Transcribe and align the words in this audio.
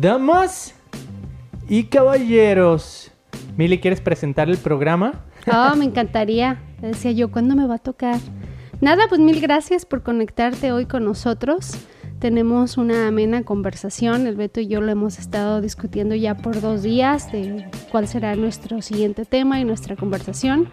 Damas 0.00 0.76
y 1.68 1.84
caballeros. 1.84 3.10
Mili, 3.56 3.80
¿quieres 3.80 4.00
presentar 4.00 4.48
el 4.48 4.56
programa? 4.56 5.24
Oh, 5.52 5.74
me 5.74 5.86
encantaría. 5.86 6.62
Decía 6.80 7.10
yo, 7.10 7.32
¿cuándo 7.32 7.56
me 7.56 7.66
va 7.66 7.76
a 7.76 7.78
tocar? 7.78 8.20
Nada, 8.80 9.06
pues 9.08 9.20
mil 9.20 9.40
gracias 9.40 9.84
por 9.84 10.04
conectarte 10.04 10.70
hoy 10.70 10.86
con 10.86 11.04
nosotros. 11.04 11.72
Tenemos 12.20 12.76
una 12.76 13.08
amena 13.08 13.42
conversación. 13.42 14.28
El 14.28 14.36
Beto 14.36 14.60
y 14.60 14.68
yo 14.68 14.80
lo 14.80 14.92
hemos 14.92 15.18
estado 15.18 15.60
discutiendo 15.60 16.14
ya 16.14 16.36
por 16.36 16.60
dos 16.60 16.84
días 16.84 17.32
de 17.32 17.68
cuál 17.90 18.06
será 18.06 18.36
nuestro 18.36 18.82
siguiente 18.82 19.24
tema 19.24 19.58
y 19.58 19.64
nuestra 19.64 19.96
conversación. 19.96 20.68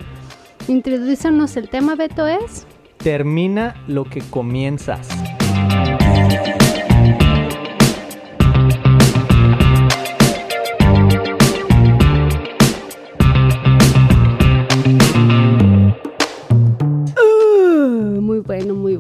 Introdúcenos 0.68 1.58
el 1.58 1.70
tema, 1.70 1.96
Beto, 1.96 2.28
es... 2.28 2.68
Termina 2.98 3.76
lo 3.88 4.04
que 4.04 4.22
comienzas. 4.22 5.10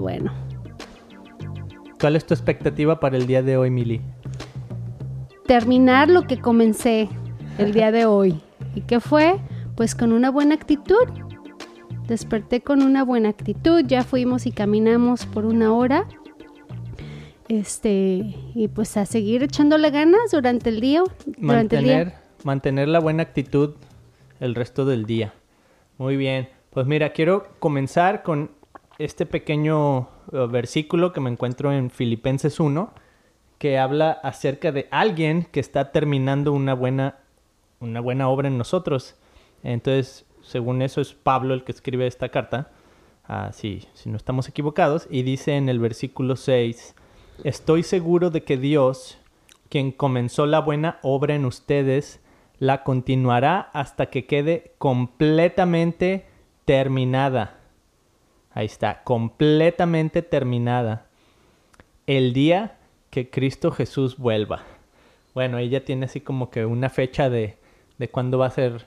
Bueno. 0.06 0.32
¿Cuál 2.00 2.16
es 2.16 2.28
tu 2.28 2.36
expectativa 2.36 3.00
para 3.00 3.18
el 3.18 3.26
día 3.26 3.42
de 3.42 3.58
hoy, 3.58 3.72
Mili? 3.72 4.02
Terminar 5.48 6.12
lo 6.12 6.28
que 6.28 6.40
comencé 6.40 7.10
el 7.58 7.74
día 7.74 7.92
de 7.92 8.06
hoy. 8.16 8.40
¿Y 8.76 8.82
qué 8.82 9.00
fue? 9.00 9.40
Pues 9.76 9.96
con 9.96 10.12
una 10.12 10.30
buena 10.30 10.54
actitud. 10.54 11.08
Desperté 12.08 12.62
con 12.62 12.84
una 12.84 13.04
buena 13.04 13.30
actitud, 13.30 13.84
ya 13.84 14.04
fuimos 14.04 14.46
y 14.46 14.52
caminamos 14.52 15.26
por 15.26 15.44
una 15.44 15.74
hora. 15.74 16.06
Este, 17.48 18.36
y 18.54 18.68
pues 18.68 18.98
a 18.98 19.08
seguir 19.08 19.42
echándole 19.42 19.90
ganas 19.90 20.30
durante 20.32 20.70
el 20.70 20.82
día. 20.82 21.02
Durante 21.26 21.78
Mantener, 21.78 22.00
el 22.00 22.06
día. 22.10 22.22
mantener 22.44 22.88
la 22.90 23.00
buena 23.00 23.24
actitud 23.24 23.74
el 24.40 24.54
resto 24.54 24.86
del 24.86 25.08
día. 25.08 25.34
Muy 25.98 26.16
bien. 26.16 26.48
Pues 26.70 26.86
mira, 26.86 27.12
quiero 27.12 27.48
comenzar 27.58 28.22
con 28.22 28.52
este 28.98 29.26
pequeño 29.26 30.10
eh, 30.32 30.48
versículo 30.50 31.12
que 31.14 31.22
me 31.22 31.30
encuentro 31.30 31.72
en 31.72 31.90
Filipenses 31.90 32.60
1, 32.60 32.94
que 33.58 33.78
habla 33.78 34.12
acerca 34.12 34.72
de 34.72 34.88
alguien 34.92 35.48
que 35.52 35.60
está 35.60 35.92
terminando 35.92 36.54
una 36.54 36.74
buena, 36.74 37.20
una 37.80 38.00
buena 38.00 38.30
obra 38.30 38.48
en 38.48 38.58
nosotros. 38.58 39.16
Entonces, 39.64 40.26
según 40.42 40.82
eso 40.82 41.02
es 41.02 41.14
Pablo 41.14 41.54
el 41.54 41.64
que 41.64 41.72
escribe 41.72 42.08
esta 42.08 42.30
carta, 42.30 42.72
ah, 43.28 43.52
si, 43.52 43.88
no 44.06 44.18
estamos 44.18 44.48
equivocados, 44.48 45.08
y 45.10 45.24
dice 45.24 45.56
en 45.56 45.70
el 45.70 45.80
versículo 45.80 46.36
6, 46.36 46.96
estoy 47.44 47.84
seguro 47.84 48.30
de 48.30 48.44
que 48.44 48.58
Dios, 48.58 49.18
quien 49.70 49.92
comenzó 49.92 50.46
la 50.46 50.60
buena 50.60 51.00
obra 51.02 51.36
en 51.36 51.46
ustedes, 51.46 52.22
la 52.60 52.84
continuará 52.84 53.70
hasta 53.74 54.06
que 54.08 54.26
quede 54.26 54.74
completamente 54.78 56.26
terminada. 56.66 57.60
Ahí 58.56 58.68
está, 58.68 59.04
completamente 59.04 60.22
terminada. 60.22 61.08
El 62.08 62.32
día 62.32 62.78
que 63.10 63.30
Cristo 63.30 63.70
Jesús 63.70 64.18
vuelva. 64.18 64.64
Bueno, 65.34 65.58
ella 65.58 65.84
tiene 65.84 66.06
así 66.06 66.22
como 66.22 66.50
que 66.50 66.66
una 66.66 66.90
fecha 66.90 67.30
de, 67.30 67.58
de 67.98 68.08
cuándo 68.08 68.38
va 68.38 68.48
a 68.48 68.52
ser 68.52 68.86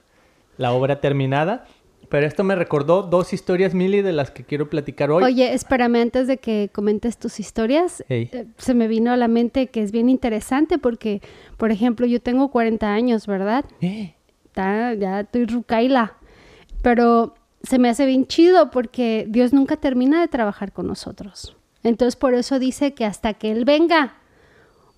la 0.56 0.72
obra 0.72 1.02
terminada. 1.02 1.66
Pero 2.08 2.26
esto 2.26 2.44
me 2.44 2.54
recordó 2.54 3.02
dos 3.02 3.34
historias, 3.34 3.74
Mili, 3.74 4.00
de 4.00 4.12
las 4.12 4.30
que 4.30 4.42
quiero 4.42 4.70
platicar 4.70 5.10
hoy. 5.10 5.22
Oye, 5.22 5.52
espérame, 5.52 5.96
antes 5.96 6.26
de 6.26 6.38
que 6.38 6.70
comentes 6.72 7.18
tus 7.18 7.38
historias, 7.38 8.02
eh, 8.08 8.46
se 8.56 8.72
me 8.72 8.88
vino 8.88 9.12
a 9.12 9.18
la 9.18 9.28
mente 9.28 9.66
que 9.66 9.82
es 9.82 9.92
bien 9.92 10.08
interesante 10.08 10.78
porque, 10.78 11.20
por 11.58 11.70
ejemplo, 11.70 12.06
yo 12.06 12.22
tengo 12.22 12.50
40 12.50 12.90
años, 12.90 13.26
¿verdad? 13.26 13.66
Eh, 13.82 14.14
ya 14.54 15.20
estoy 15.20 15.44
rucaila. 15.44 16.14
Pero 16.80 17.34
se 17.62 17.78
me 17.78 17.88
hace 17.88 18.06
bien 18.06 18.26
chido 18.26 18.70
porque 18.70 19.26
Dios 19.28 19.52
nunca 19.52 19.76
termina 19.76 20.20
de 20.20 20.28
trabajar 20.28 20.72
con 20.72 20.86
nosotros. 20.86 21.56
Entonces 21.82 22.16
por 22.16 22.34
eso 22.34 22.58
dice 22.58 22.94
que 22.94 23.04
hasta 23.04 23.34
que 23.34 23.50
Él 23.50 23.64
venga. 23.64 24.14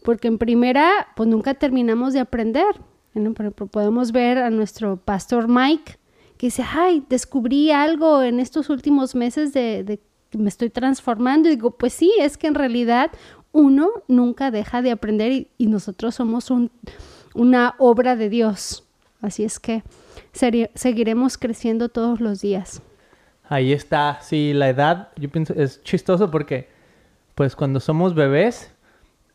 Porque 0.04 0.28
en 0.28 0.38
primera, 0.38 1.08
pues 1.16 1.28
nunca 1.28 1.54
terminamos 1.54 2.12
de 2.12 2.20
aprender. 2.20 2.66
Podemos 3.70 4.12
ver 4.12 4.38
a 4.38 4.50
nuestro 4.50 4.96
pastor 4.96 5.48
Mike 5.48 5.98
que 6.38 6.46
dice, 6.46 6.64
ay, 6.66 7.04
descubrí 7.10 7.70
algo 7.70 8.22
en 8.22 8.40
estos 8.40 8.70
últimos 8.70 9.14
meses 9.14 9.52
de, 9.52 10.00
que 10.30 10.38
me 10.38 10.48
estoy 10.48 10.70
transformando. 10.70 11.48
Y 11.48 11.56
digo, 11.56 11.72
pues 11.72 11.92
sí, 11.92 12.14
es 12.18 12.38
que 12.38 12.46
en 12.46 12.54
realidad 12.54 13.10
uno 13.52 13.90
nunca 14.08 14.50
deja 14.50 14.80
de 14.80 14.90
aprender 14.90 15.48
y, 15.58 15.66
nosotros 15.66 16.14
somos 16.14 16.50
un, 16.50 16.70
una 17.34 17.74
obra 17.78 18.16
de 18.16 18.30
Dios. 18.30 18.84
Así 19.20 19.44
es 19.44 19.60
que 19.60 19.82
seguiremos 20.32 21.38
creciendo 21.38 21.88
todos 21.88 22.20
los 22.20 22.40
días. 22.40 22.82
Ahí 23.48 23.72
está, 23.72 24.20
sí, 24.20 24.52
la 24.52 24.68
edad, 24.68 25.08
yo 25.16 25.28
pienso, 25.28 25.54
es 25.54 25.82
chistoso 25.82 26.30
porque, 26.30 26.68
pues 27.34 27.56
cuando 27.56 27.80
somos 27.80 28.14
bebés, 28.14 28.72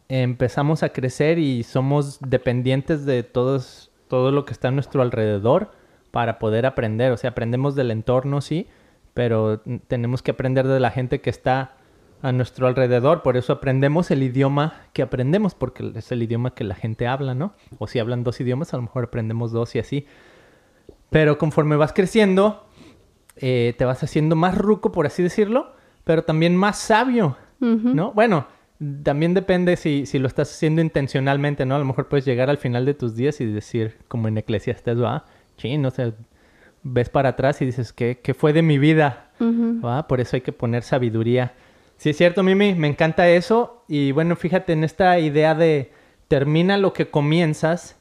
empezamos 0.07 0.83
a 0.83 0.89
crecer 0.89 1.39
y 1.39 1.63
somos 1.63 2.19
dependientes 2.21 3.05
de 3.05 3.23
todos, 3.23 3.91
todo 4.07 4.31
lo 4.31 4.45
que 4.45 4.53
está 4.53 4.69
a 4.69 4.71
nuestro 4.71 5.01
alrededor 5.01 5.71
para 6.11 6.39
poder 6.39 6.65
aprender. 6.65 7.11
O 7.11 7.17
sea, 7.17 7.31
aprendemos 7.31 7.75
del 7.75 7.91
entorno, 7.91 8.39
sí, 8.39 8.67
pero 9.13 9.61
tenemos 9.87 10.21
que 10.21 10.31
aprender 10.31 10.67
de 10.67 10.79
la 10.79 10.91
gente 10.91 11.19
que 11.19 11.29
está 11.29 11.73
a 12.21 12.31
nuestro 12.31 12.67
alrededor. 12.67 13.21
Por 13.21 13.37
eso 13.37 13.53
aprendemos 13.53 14.11
el 14.11 14.23
idioma 14.23 14.81
que 14.93 15.01
aprendemos, 15.01 15.55
porque 15.55 15.91
es 15.95 16.11
el 16.11 16.23
idioma 16.23 16.55
que 16.55 16.63
la 16.63 16.75
gente 16.75 17.07
habla, 17.07 17.35
¿no? 17.35 17.53
O 17.79 17.87
si 17.87 17.99
hablan 17.99 18.23
dos 18.23 18.39
idiomas, 18.39 18.73
a 18.73 18.77
lo 18.77 18.83
mejor 18.83 19.05
aprendemos 19.05 19.51
dos 19.51 19.75
y 19.75 19.79
así. 19.79 20.05
Pero 21.09 21.37
conforme 21.37 21.75
vas 21.75 21.93
creciendo, 21.93 22.65
eh, 23.37 23.73
te 23.77 23.85
vas 23.85 24.03
haciendo 24.03 24.35
más 24.35 24.57
ruco, 24.57 24.91
por 24.91 25.05
así 25.05 25.23
decirlo, 25.23 25.73
pero 26.03 26.23
también 26.23 26.55
más 26.55 26.79
sabio. 26.79 27.37
¿no? 27.59 28.11
Bueno, 28.11 28.47
también 29.03 29.33
depende 29.33 29.75
si, 29.75 30.05
si 30.05 30.19
lo 30.19 30.27
estás 30.27 30.51
haciendo 30.51 30.81
intencionalmente, 30.81 31.65
¿no? 31.65 31.75
A 31.75 31.79
lo 31.79 31.85
mejor 31.85 32.07
puedes 32.07 32.25
llegar 32.25 32.49
al 32.49 32.57
final 32.57 32.85
de 32.85 32.93
tus 32.93 33.15
días 33.15 33.41
y 33.41 33.45
decir, 33.45 33.97
como 34.07 34.27
en 34.27 34.37
Eclesiastes, 34.37 35.01
va, 35.01 35.25
chin, 35.57 35.85
o 35.85 35.89
sea, 35.91 36.13
ves 36.83 37.09
para 37.09 37.29
atrás 37.29 37.61
y 37.61 37.65
dices, 37.65 37.91
¿qué, 37.93 38.19
qué 38.21 38.33
fue 38.33 38.53
de 38.53 38.61
mi 38.61 38.77
vida? 38.77 39.31
Ujú. 39.39 39.81
¿Va? 39.83 40.07
Por 40.07 40.19
eso 40.19 40.35
hay 40.35 40.41
que 40.41 40.51
poner 40.51 40.83
sabiduría. 40.83 41.53
Sí, 41.97 42.11
es 42.11 42.17
cierto, 42.17 42.43
Mimi, 42.43 42.75
me 42.75 42.87
encanta 42.87 43.27
eso. 43.29 43.83
Y 43.87 44.11
bueno, 44.11 44.35
fíjate 44.35 44.73
en 44.73 44.83
esta 44.83 45.17
idea 45.19 45.55
de 45.55 45.91
termina 46.27 46.77
lo 46.77 46.93
que 46.93 47.09
comienzas. 47.09 47.97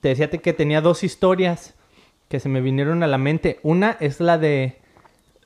Te 0.00 0.08
decía 0.08 0.28
que 0.28 0.52
tenía 0.52 0.80
dos 0.80 1.04
historias 1.04 1.74
que 2.34 2.40
se 2.40 2.48
me 2.48 2.60
vinieron 2.60 3.04
a 3.04 3.06
la 3.06 3.16
mente. 3.16 3.60
Una 3.62 3.96
es 4.00 4.18
la 4.18 4.38
de 4.38 4.80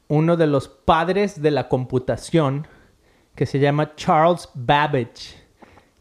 uno 0.06 0.38
de 0.38 0.46
los 0.46 0.68
padres 0.68 1.42
de 1.42 1.50
la 1.50 1.68
computación 1.68 2.66
que 3.34 3.44
se 3.44 3.58
llama 3.58 3.94
Charles 3.94 4.48
Babbage, 4.54 5.36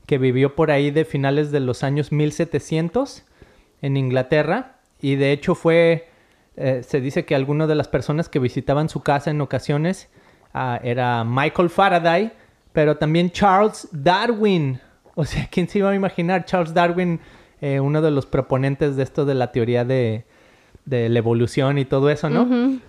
que 0.05 0.17
vivió 0.17 0.55
por 0.55 0.71
ahí 0.71 0.89
de 0.89 1.03
finales 1.03 1.51
de 1.51 1.59
los 1.59 1.83
años 1.83 2.13
1700 2.13 3.25
en 3.81 3.97
Inglaterra 3.97 4.77
y 5.01 5.15
de 5.15 5.33
hecho 5.33 5.55
fue, 5.55 6.07
eh, 6.55 6.83
se 6.87 7.01
dice 7.01 7.25
que 7.25 7.35
algunas 7.35 7.67
de 7.67 7.75
las 7.75 7.89
personas 7.89 8.29
que 8.29 8.39
visitaban 8.39 8.87
su 8.87 9.03
casa 9.03 9.29
en 9.29 9.41
ocasiones 9.41 10.07
ah, 10.53 10.79
era 10.81 11.25
Michael 11.25 11.69
Faraday, 11.69 12.31
pero 12.71 12.95
también 12.95 13.29
Charles 13.31 13.89
Darwin. 13.91 14.79
O 15.15 15.25
sea, 15.25 15.47
¿quién 15.51 15.67
se 15.67 15.79
iba 15.79 15.89
a 15.89 15.95
imaginar? 15.95 16.45
Charles 16.45 16.73
Darwin, 16.73 17.19
eh, 17.59 17.81
uno 17.81 18.01
de 18.01 18.11
los 18.11 18.25
proponentes 18.25 18.95
de 18.95 19.03
esto 19.03 19.25
de 19.25 19.35
la 19.35 19.51
teoría 19.51 19.83
de, 19.83 20.23
de 20.87 21.09
la 21.09 21.19
evolución 21.19 21.77
y 21.77 21.85
todo 21.85 22.09
eso, 22.09 22.29
¿no? 22.29 22.79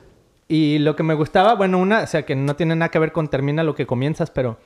Y 0.47 0.79
lo 0.79 0.97
que 0.97 1.03
me 1.03 1.15
gustaba, 1.15 1.55
bueno, 1.57 1.79
una, 1.79 2.05
o 2.05 2.07
sea, 2.07 2.25
que 2.25 2.35
no 2.35 2.57
tiene 2.57 2.75
nada 2.75 2.91
que 2.91 2.99
ver 2.99 3.13
con 3.13 3.29
termina 3.29 3.63
lo 3.63 3.75
que 3.75 3.87
comienzas, 3.87 4.31
pero 4.31 4.59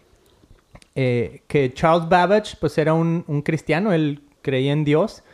eh, 0.95 1.43
que 1.49 1.73
Charles 1.73 2.09
Babbage, 2.09 2.57
pues 2.61 2.79
era 2.79 2.95
un, 2.95 3.25
un 3.27 3.43
cristiano, 3.43 3.93
él 3.93 4.23
creía 4.43 4.73
en 4.73 4.85
Dios. 4.85 5.25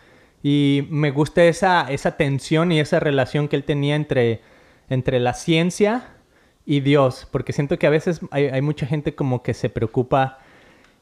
Y 0.43 0.87
me 0.91 1.11
gusta 1.11 1.45
esa, 1.45 1.91
esa 1.91 2.17
tensión 2.17 2.71
y 2.71 2.79
esa 2.79 3.01
relación 3.01 3.49
que 3.49 3.57
él 3.57 3.65
tenía 3.65 3.97
entre, 3.97 4.41
entre 4.89 5.19
la 5.19 5.35
ciencia 5.35 6.15
y 6.65 6.81
Dios, 6.81 7.27
porque 7.33 7.53
siento 7.53 7.79
que 7.79 7.89
a 7.89 7.91
veces 7.91 8.21
hay, 8.31 8.45
hay 8.45 8.63
mucha 8.63 8.87
gente 8.87 9.17
como 9.17 9.43
que 9.43 9.55
se 9.55 9.69
preocupa 9.69 10.39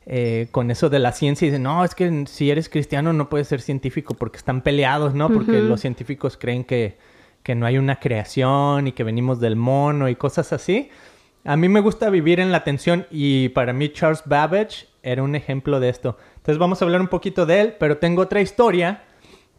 eh, 0.06 0.46
con 0.52 0.70
eso 0.70 0.88
de 0.88 0.98
la 1.00 1.12
ciencia 1.12 1.46
y 1.46 1.50
dice, 1.50 1.58
no, 1.60 1.84
es 1.84 1.94
que 1.94 2.24
si 2.26 2.50
eres 2.50 2.68
cristiano 2.68 3.12
no 3.12 3.28
puedes 3.28 3.48
ser 3.48 3.60
científico 3.60 4.14
porque 4.14 4.36
están 4.38 4.62
peleados, 4.62 5.14
¿no? 5.14 5.28
Porque 5.28 5.60
los 5.68 5.80
científicos 5.80 6.36
creen 6.36 6.64
que, 6.64 6.96
que 7.42 7.54
no 7.54 7.66
hay 7.66 7.76
una 7.78 7.96
creación 7.96 8.86
y 8.86 8.92
que 8.92 9.02
venimos 9.04 9.40
del 9.40 9.56
mono 9.56 10.08
y 10.08 10.14
cosas 10.14 10.52
así. 10.52 10.90
A 11.44 11.56
mí 11.56 11.68
me 11.68 11.80
gusta 11.80 12.08
vivir 12.10 12.40
en 12.40 12.50
la 12.52 12.64
tensión 12.64 13.06
y 13.10 13.48
para 13.50 13.72
mí 13.72 13.88
Charles 13.92 14.22
Babbage 14.26 14.86
era 15.02 15.22
un 15.22 15.34
ejemplo 15.34 15.78
de 15.80 15.88
esto. 15.88 16.16
Entonces 16.36 16.58
vamos 16.58 16.80
a 16.80 16.84
hablar 16.84 17.00
un 17.00 17.08
poquito 17.08 17.46
de 17.46 17.60
él, 17.60 17.74
pero 17.78 17.98
tengo 17.98 18.22
otra 18.22 18.40
historia 18.40 19.02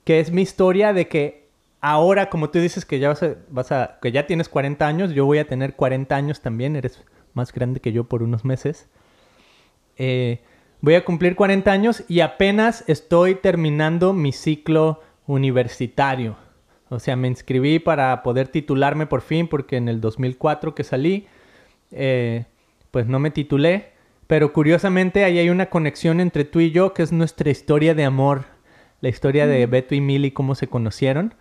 que 0.04 0.20
es 0.20 0.32
mi 0.32 0.42
historia 0.42 0.94
de 0.94 1.08
que 1.08 1.48
ahora, 1.82 2.30
como 2.30 2.50
tú 2.50 2.60
dices 2.60 2.86
que 2.86 3.00
ya 3.00 3.10
vas 3.10 3.24
a, 3.24 3.36
vas 3.50 3.72
a- 3.72 4.00
que 4.02 4.12
ya 4.12 4.26
tienes 4.28 4.48
40 4.50 4.88
años, 4.88 5.12
yo 5.14 5.26
voy 5.26 5.38
a 5.40 5.48
tener 5.48 5.76
40 5.76 6.16
años 6.16 6.42
también, 6.42 6.76
eres 6.78 7.04
más 7.34 7.52
grande 7.54 7.80
que 7.82 7.92
yo 7.92 8.06
por 8.06 8.24
unos 8.24 8.44
meses. 8.46 8.88
Eh, 9.98 10.42
voy 10.82 10.96
a 10.96 11.06
cumplir 11.06 11.36
40 11.36 11.72
años 11.72 12.04
y 12.08 12.22
apenas 12.22 12.84
estoy 12.88 13.36
terminando 13.36 14.14
mi 14.14 14.32
ciclo 14.32 15.02
universitario. 15.26 16.38
O 16.90 17.00
sea, 17.00 17.16
me 17.16 17.28
inscribí 17.28 17.80
para 17.80 18.24
poder 18.24 18.48
titularme 18.48 19.08
por 19.08 19.22
fin 19.22 19.48
porque 19.48 19.78
en 19.78 19.90
el 19.90 20.00
2004 20.00 20.74
que 20.74 20.84
salí, 20.84 21.28
eh, 21.92 22.46
pues 22.92 23.08
no 23.08 23.20
me 23.20 23.32
titulé. 23.32 23.92
Pero 24.28 24.52
curiosamente 24.52 25.24
ahí 25.24 25.40
hay 25.40 25.50
una 25.50 25.68
conexión 25.68 26.20
entre 26.20 26.44
tú 26.44 26.60
y 26.60 26.72
yo 26.72 26.94
que 26.94 27.04
es 27.04 27.12
nuestra 27.12 27.50
historia 27.50 27.94
de 27.94 28.04
amor, 28.04 28.46
la 29.00 29.10
historia 29.10 29.48
de 29.48 29.66
Beto 29.66 29.96
y 29.96 30.02
Milly, 30.02 30.32
cómo 30.32 30.54
se 30.54 30.68
conocieron. 30.68 31.34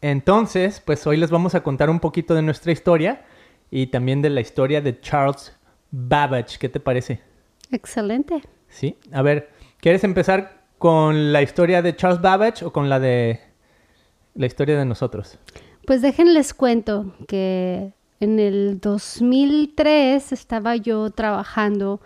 Entonces, 0.00 0.80
pues 0.84 1.06
hoy 1.06 1.16
les 1.16 1.30
vamos 1.30 1.54
a 1.56 1.62
contar 1.62 1.90
un 1.90 2.00
poquito 2.00 2.34
de 2.34 2.42
nuestra 2.42 2.70
historia 2.70 3.24
y 3.70 3.88
también 3.88 4.22
de 4.22 4.30
la 4.30 4.40
historia 4.40 4.80
de 4.80 5.00
Charles 5.00 5.56
Babbage. 5.90 6.58
¿Qué 6.58 6.68
te 6.68 6.78
parece? 6.78 7.25
Excelente. 7.70 8.42
Sí. 8.68 8.96
A 9.12 9.22
ver, 9.22 9.50
¿quieres 9.80 10.04
empezar 10.04 10.64
con 10.78 11.32
la 11.32 11.42
historia 11.42 11.82
de 11.82 11.96
Charles 11.96 12.20
Babbage 12.20 12.64
o 12.64 12.72
con 12.72 12.88
la 12.88 13.00
de 13.00 13.40
la 14.34 14.46
historia 14.46 14.78
de 14.78 14.84
nosotros? 14.84 15.38
Pues 15.86 16.02
déjenles 16.02 16.52
cuento 16.52 17.14
que 17.28 17.92
en 18.20 18.38
el 18.38 18.80
2003 18.80 20.32
estaba 20.32 20.76
yo 20.76 21.10
trabajando 21.10 22.00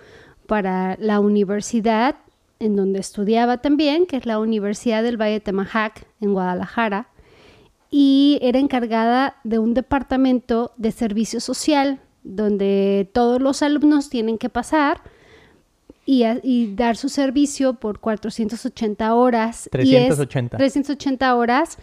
para 0.46 0.96
la 0.98 1.20
universidad 1.20 2.16
en 2.58 2.76
donde 2.76 3.00
estudiaba 3.00 3.58
también, 3.58 4.06
que 4.06 4.16
es 4.16 4.26
la 4.26 4.38
Universidad 4.38 5.02
del 5.02 5.20
Valle 5.20 5.34
de 5.34 5.40
Temajac 5.40 6.06
en 6.20 6.34
Guadalajara, 6.34 7.08
y 7.90 8.38
era 8.42 8.58
encargada 8.58 9.36
de 9.44 9.58
un 9.58 9.74
departamento 9.74 10.72
de 10.76 10.92
servicio 10.92 11.40
social 11.40 12.00
donde 12.22 13.10
todos 13.12 13.40
los 13.40 13.62
alumnos 13.62 14.10
tienen 14.10 14.36
que 14.36 14.50
pasar 14.50 15.00
y, 16.42 16.74
dar 16.74 16.96
su 16.96 17.08
servicio 17.08 17.74
por 17.74 18.00
480 18.00 19.14
horas. 19.14 19.68
380. 19.70 20.56
380 20.56 21.36
horas. 21.36 21.78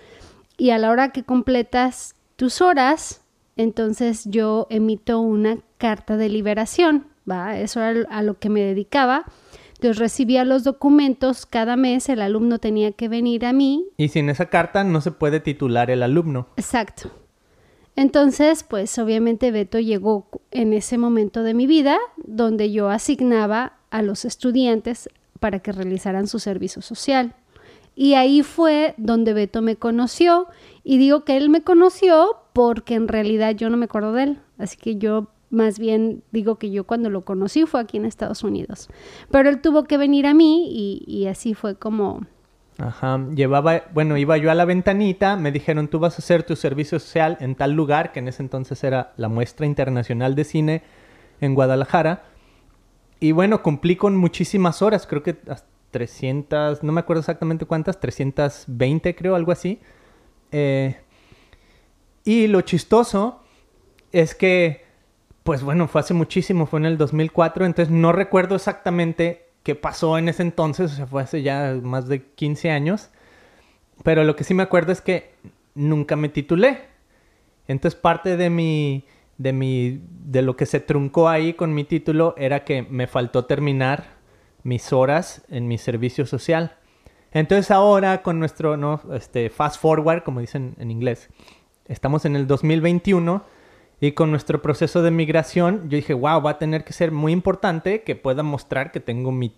Y 0.57 0.71
a 0.71 0.77
la 0.77 0.91
hora 0.91 1.12
que 1.12 1.24
completas 1.24 2.15
tus 2.35 2.62
horas, 2.62 3.21
entonces 3.56 4.25
yo 4.25 4.68
emito 4.69 5.19
una 5.21 5.59
carta 5.77 6.18
de 6.18 6.29
liberación, 6.29 7.06
¿va? 7.29 7.57
Eso 7.57 7.81
era 7.81 8.07
a 8.09 8.21
lo 8.21 8.38
que 8.38 8.50
me 8.50 8.62
dedicaba. 8.62 9.25
Entonces 9.75 9.97
recibía 9.97 10.44
los 10.44 10.63
documentos 10.63 11.45
cada 11.45 11.77
mes, 11.77 12.09
el 12.09 12.21
alumno 12.21 12.57
tenía 12.57 12.91
que 12.91 13.07
venir 13.07 13.45
a 13.45 13.53
mí. 13.53 13.85
Y 13.95 14.09
sin 14.09 14.30
esa 14.30 14.47
carta 14.47 14.83
no 14.83 15.01
se 15.01 15.12
puede 15.12 15.39
titular 15.39 15.91
el 15.91 16.01
alumno. 16.01 16.47
Exacto. 16.57 17.12
Entonces, 17.95 18.63
pues 18.63 18.97
obviamente 19.00 19.51
Beto 19.51 19.80
llegó 19.80 20.27
en 20.51 20.73
ese 20.73 20.97
momento 20.97 21.44
de 21.44 21.53
mi 21.53 21.65
vida 21.65 21.97
donde 22.18 22.71
yo 22.71 22.89
asignaba 22.89 23.76
a 23.89 24.01
los 24.01 24.25
estudiantes 24.25 25.10
para 25.39 25.60
que 25.60 25.72
realizaran 25.72 26.28
su 26.28 26.39
servicio 26.39 26.81
social. 26.81 27.36
Y 27.95 28.13
ahí 28.13 28.44
fue 28.44 28.94
donde 28.98 29.34
Beto 29.34 29.62
me 29.62 29.75
conoció. 29.75 30.48
Y 30.84 30.98
digo 30.98 31.25
que 31.25 31.36
él 31.36 31.50
me 31.50 31.62
conoció 31.62 32.38
porque 32.54 32.94
en 32.94 33.07
realidad 33.07 33.56
yo 33.56 33.69
no 33.69 33.78
me 33.78 33.86
acuerdo 33.86 34.13
de 34.13 34.24
él. 34.24 34.39
Así 34.57 34.78
que 34.78 34.98
yo 34.98 35.28
más 35.50 35.80
bien 35.80 36.24
digo 36.31 36.57
que 36.57 36.69
yo 36.69 36.84
cuando 36.84 37.10
lo 37.10 37.22
conocí 37.22 37.66
fue 37.66 37.80
aquí 37.80 37.98
en 37.98 38.06
Estados 38.06 38.44
Unidos. 38.44 38.89
Pero 39.31 39.50
él 39.50 39.62
tuvo 39.62 39.86
que 39.86 39.98
venir 39.98 40.28
a 40.28 40.33
mí 40.33 40.68
y, 41.07 41.28
así 41.28 41.54
fue 41.54 41.75
como 41.75 42.22
Ajá, 42.78 43.19
llevaba, 43.33 43.86
bueno, 43.94 44.18
iba 44.18 44.38
yo 44.38 44.51
a 44.51 44.56
la 44.56 44.66
ventanita, 44.66 45.36
me 45.36 45.51
dijeron, 45.51 45.88
tú 45.88 45.98
vas 45.98 46.16
a 46.16 46.18
hacer 46.18 46.44
tu 46.44 46.56
servicio 46.56 47.00
social 47.00 47.38
en 47.40 47.56
tal 47.56 47.72
lugar, 47.72 48.12
que 48.12 48.19
en 48.19 48.28
ese 48.28 48.44
entonces 48.44 48.83
era 48.83 49.13
la 49.18 49.30
Muestra 49.30 49.66
Internacional 49.66 50.36
de 50.36 50.44
Cine 50.44 50.83
en 51.42 51.56
Guadalajara. 51.56 52.22
Y 53.19 53.31
bueno, 53.31 53.64
cumplí 53.64 53.96
con 53.96 54.16
muchísimas 54.16 54.81
horas, 54.81 55.08
creo 55.08 55.24
que 55.24 55.36
300, 55.92 56.84
no 56.84 56.92
me 56.92 57.00
acuerdo 57.00 57.22
exactamente 57.22 57.66
cuántas, 57.66 58.00
320 58.00 59.16
creo, 59.16 59.36
algo 59.36 59.52
así. 59.52 59.80
Eh, 60.52 60.98
y 62.24 62.48
lo 62.48 62.62
chistoso 62.62 63.42
es 64.12 64.36
que, 64.36 64.86
pues 65.44 65.64
bueno, 65.64 65.88
fue 65.88 66.02
hace 66.02 66.14
muchísimo, 66.14 66.66
fue 66.66 66.80
en 66.80 66.86
el 66.86 66.98
2004, 66.98 67.66
entonces 67.66 67.94
no 67.94 68.12
recuerdo 68.12 68.56
exactamente 68.56 69.48
qué 69.64 69.75
pasó 69.75 70.18
en 70.18 70.30
ese 70.30 70.44
entonces, 70.44 70.94
o 70.94 70.96
sea, 70.96 71.08
fue 71.08 71.24
hace 71.24 71.42
ya 71.42 71.78
más 71.81 72.08
de 72.08 72.24
15 72.24 72.72
años. 72.72 73.10
Pero 74.04 74.24
lo 74.24 74.36
que 74.36 74.44
sí 74.44 74.54
me 74.54 74.64
acuerdo 74.64 74.92
es 74.92 75.02
que 75.02 75.34
nunca 75.75 76.16
me 76.16 76.30
titulé. 76.30 76.81
Entonces 77.68 78.00
parte 78.00 78.38
de 78.38 78.50
mi, 78.50 79.06
de 79.38 79.54
mi, 79.54 80.01
de 80.25 80.42
lo 80.42 80.56
que 80.56 80.66
se 80.66 80.80
truncó 80.80 81.30
ahí 81.30 81.54
con 81.54 81.74
mi 81.74 81.84
título 81.84 82.34
era 82.38 82.63
que 82.63 82.84
me 82.84 83.07
faltó 83.07 83.45
terminar 83.45 84.18
mis 84.63 84.92
horas 84.92 85.44
en 85.50 85.68
mi 85.68 85.78
servicio 85.78 86.25
social. 86.25 86.78
Entonces 87.31 87.72
ahora 87.72 88.24
con 88.24 88.39
nuestro, 88.39 88.78
no, 88.78 89.01
este, 89.13 89.50
fast 89.50 89.80
forward, 89.80 90.24
como 90.24 90.39
dicen 90.39 90.75
en 90.80 90.92
inglés, 90.92 91.30
estamos 91.88 92.25
en 92.25 92.36
el 92.36 92.48
2021 92.48 93.44
y 94.00 94.12
con 94.12 94.31
nuestro 94.31 94.62
proceso 94.62 95.01
de 95.01 95.12
migración, 95.12 95.90
yo 95.90 95.95
dije, 95.98 96.13
wow, 96.13 96.42
va 96.42 96.51
a 96.51 96.57
tener 96.60 96.83
que 96.83 96.94
ser 96.94 97.12
muy 97.12 97.31
importante 97.31 98.04
que 98.04 98.16
pueda 98.16 98.44
mostrar 98.44 98.92
que 98.92 99.00
tengo 99.00 99.31
mi, 99.31 99.54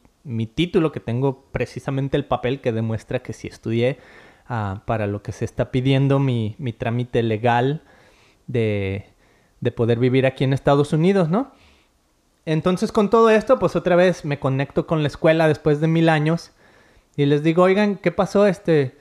título, 0.48 0.92
que 0.92 1.00
tengo 1.00 1.44
precisamente 1.52 2.16
el 2.16 2.26
papel 2.26 2.62
que 2.62 2.72
demuestra 2.72 3.20
que 3.20 3.34
sí 3.34 3.48
estudié 3.48 3.98
ah, 4.48 4.84
para 4.86 5.08
lo 5.08 5.22
que 5.22 5.32
se 5.32 5.44
está 5.44 5.72
pidiendo, 5.72 6.20
mi, 6.20 6.56
trámite 6.78 7.22
legal 7.22 7.84
de, 8.48 9.08
de 9.62 9.72
poder 9.72 10.00
vivir 10.00 10.26
aquí 10.26 10.44
en 10.44 10.54
Estados 10.54 10.94
Unidos, 10.94 11.30
¿no? 11.30 11.52
Entonces 12.46 12.92
con 12.92 13.10
todo 13.10 13.30
esto, 13.30 13.60
pues 13.60 13.76
otra 13.76 13.96
vez 13.96 14.26
me 14.26 14.40
conecto 14.40 14.88
con 14.88 15.02
la 15.04 15.08
escuela 15.08 15.48
después 15.48 15.82
de 15.82 15.88
mil 15.88 16.10
años 16.10 16.52
y 17.16 17.26
les 17.26 17.44
digo, 17.44 17.64
oigan, 17.64 17.98
¿qué 17.98 18.12
pasó? 18.12 18.48
Este, 18.48 18.96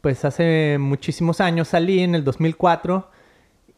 pues 0.00 0.24
hace 0.24 0.78
muchísimos 0.80 1.40
años 1.40 1.68
salí 1.68 2.00
en 2.00 2.14
el 2.14 2.24
2004 2.24 3.08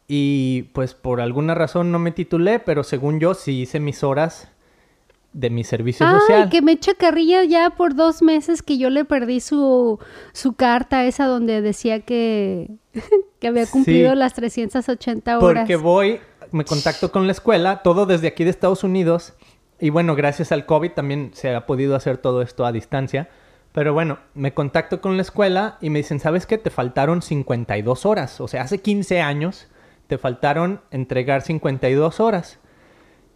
y 0.09 0.63
pues 0.73 0.95
por 0.95 1.21
alguna 1.21 1.55
razón 1.55 1.91
no 1.91 1.99
me 1.99 2.13
titulé, 2.13 2.59
pero 2.59 2.85
según 2.85 3.19
yo 3.19 3.35
sí 3.35 3.63
hice 3.63 3.81
mis 3.81 4.05
horas 4.05 4.49
de 5.33 5.51
mi 5.51 5.65
servicio 5.65 6.07
Ay, 6.07 6.21
social. 6.21 6.51
que 6.51 6.63
me 6.63 6.73
echa 6.73 6.95
carrilla 6.95 7.45
ya 7.45 7.71
por 7.71 7.95
dos 7.95 8.23
meses 8.23 8.63
que 8.63 8.79
yo 8.79 8.91
le 8.91 9.05
perdí 9.05 9.41
su, 9.41 9.99
su 10.33 10.52
carta 10.52 11.07
esa 11.07 11.26
donde 11.26 11.62
decía 11.62 12.00
que, 12.00 12.71
que 13.42 13.49
había 13.49 13.66
cumplido 13.66 14.14
las 14.14 14.34
380 14.34 15.40
horas. 15.40 15.62
Porque 15.62 15.75
voy, 15.75 16.20
me 16.52 16.64
contacto 16.64 17.11
con 17.11 17.26
la 17.26 17.32
escuela, 17.32 17.82
todo 17.82 18.06
desde 18.06 18.28
aquí 18.28 18.44
de 18.44 18.50
Estados 18.50 18.84
Unidos. 18.84 19.34
Y 19.80 19.90
bueno, 19.90 20.14
gracias 20.14 20.52
al 20.52 20.64
COVID 20.64 20.92
también 20.92 21.32
se 21.34 21.52
ha 21.52 21.66
podido 21.66 21.96
hacer 21.96 22.18
todo 22.18 22.40
esto 22.42 22.64
a 22.64 22.70
distancia. 22.70 23.28
Pero 23.72 23.94
bueno, 23.94 24.20
me 24.34 24.54
contacto 24.54 25.00
con 25.00 25.16
la 25.16 25.22
escuela 25.22 25.76
y 25.80 25.90
me 25.90 25.99
dicen, 25.99 26.20
¿sabes 26.20 26.46
qué? 26.46 26.56
Te 26.56 26.70
faltaron 26.70 27.20
52 27.20 28.06
horas. 28.06 28.40
O 28.40 28.46
sea, 28.46 28.62
hace 28.62 28.80
15 28.80 29.20
años 29.20 29.66
te 30.06 30.18
faltaron 30.18 30.80
entregar 30.92 31.42
52 31.42 32.20
horas. 32.20 32.61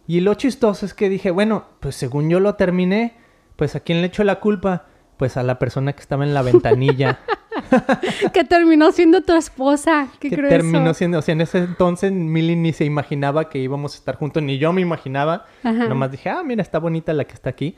Y 0.07 0.21
lo 0.21 0.35
chistoso 0.35 0.85
es 0.85 0.93
que 0.93 1.09
dije, 1.09 1.31
bueno, 1.31 1.65
pues 1.81 1.97
según 1.97 2.29
yo 2.29 2.39
lo 2.39 2.55
terminé, 2.55 3.17
pues 3.57 3.75
a 3.75 3.81
quién 3.81 3.99
le 3.99 4.07
echo 4.07 4.23
la 4.23 4.39
culpa? 4.39 4.85
Pues 5.17 5.35
a 5.35 5.43
la 5.43 5.59
persona 5.59 5.91
que 5.91 5.99
estaba 5.99 6.23
en 6.23 6.33
la 6.33 6.41
ventanilla. 6.43 7.19
que 8.33 8.43
terminó 8.43 8.91
siendo 8.91 9.21
tu 9.21 9.33
esposa. 9.33 10.07
Qué 10.19 10.29
que 10.29 10.37
terminó 10.37 10.93
siendo, 10.93 11.19
o 11.19 11.21
sea, 11.21 11.33
en 11.33 11.41
ese 11.41 11.59
entonces 11.59 12.11
Milly 12.11 12.55
ni 12.55 12.73
se 12.73 12.85
imaginaba 12.85 13.49
que 13.49 13.59
íbamos 13.59 13.93
a 13.93 13.97
estar 13.97 14.15
juntos, 14.15 14.43
ni 14.43 14.57
yo 14.57 14.73
me 14.73 14.81
imaginaba. 14.81 15.45
Nomás 15.63 16.11
dije, 16.11 16.29
ah, 16.29 16.43
mira, 16.43 16.61
está 16.61 16.79
bonita 16.79 17.13
la 17.13 17.25
que 17.25 17.33
está 17.33 17.49
aquí. 17.49 17.75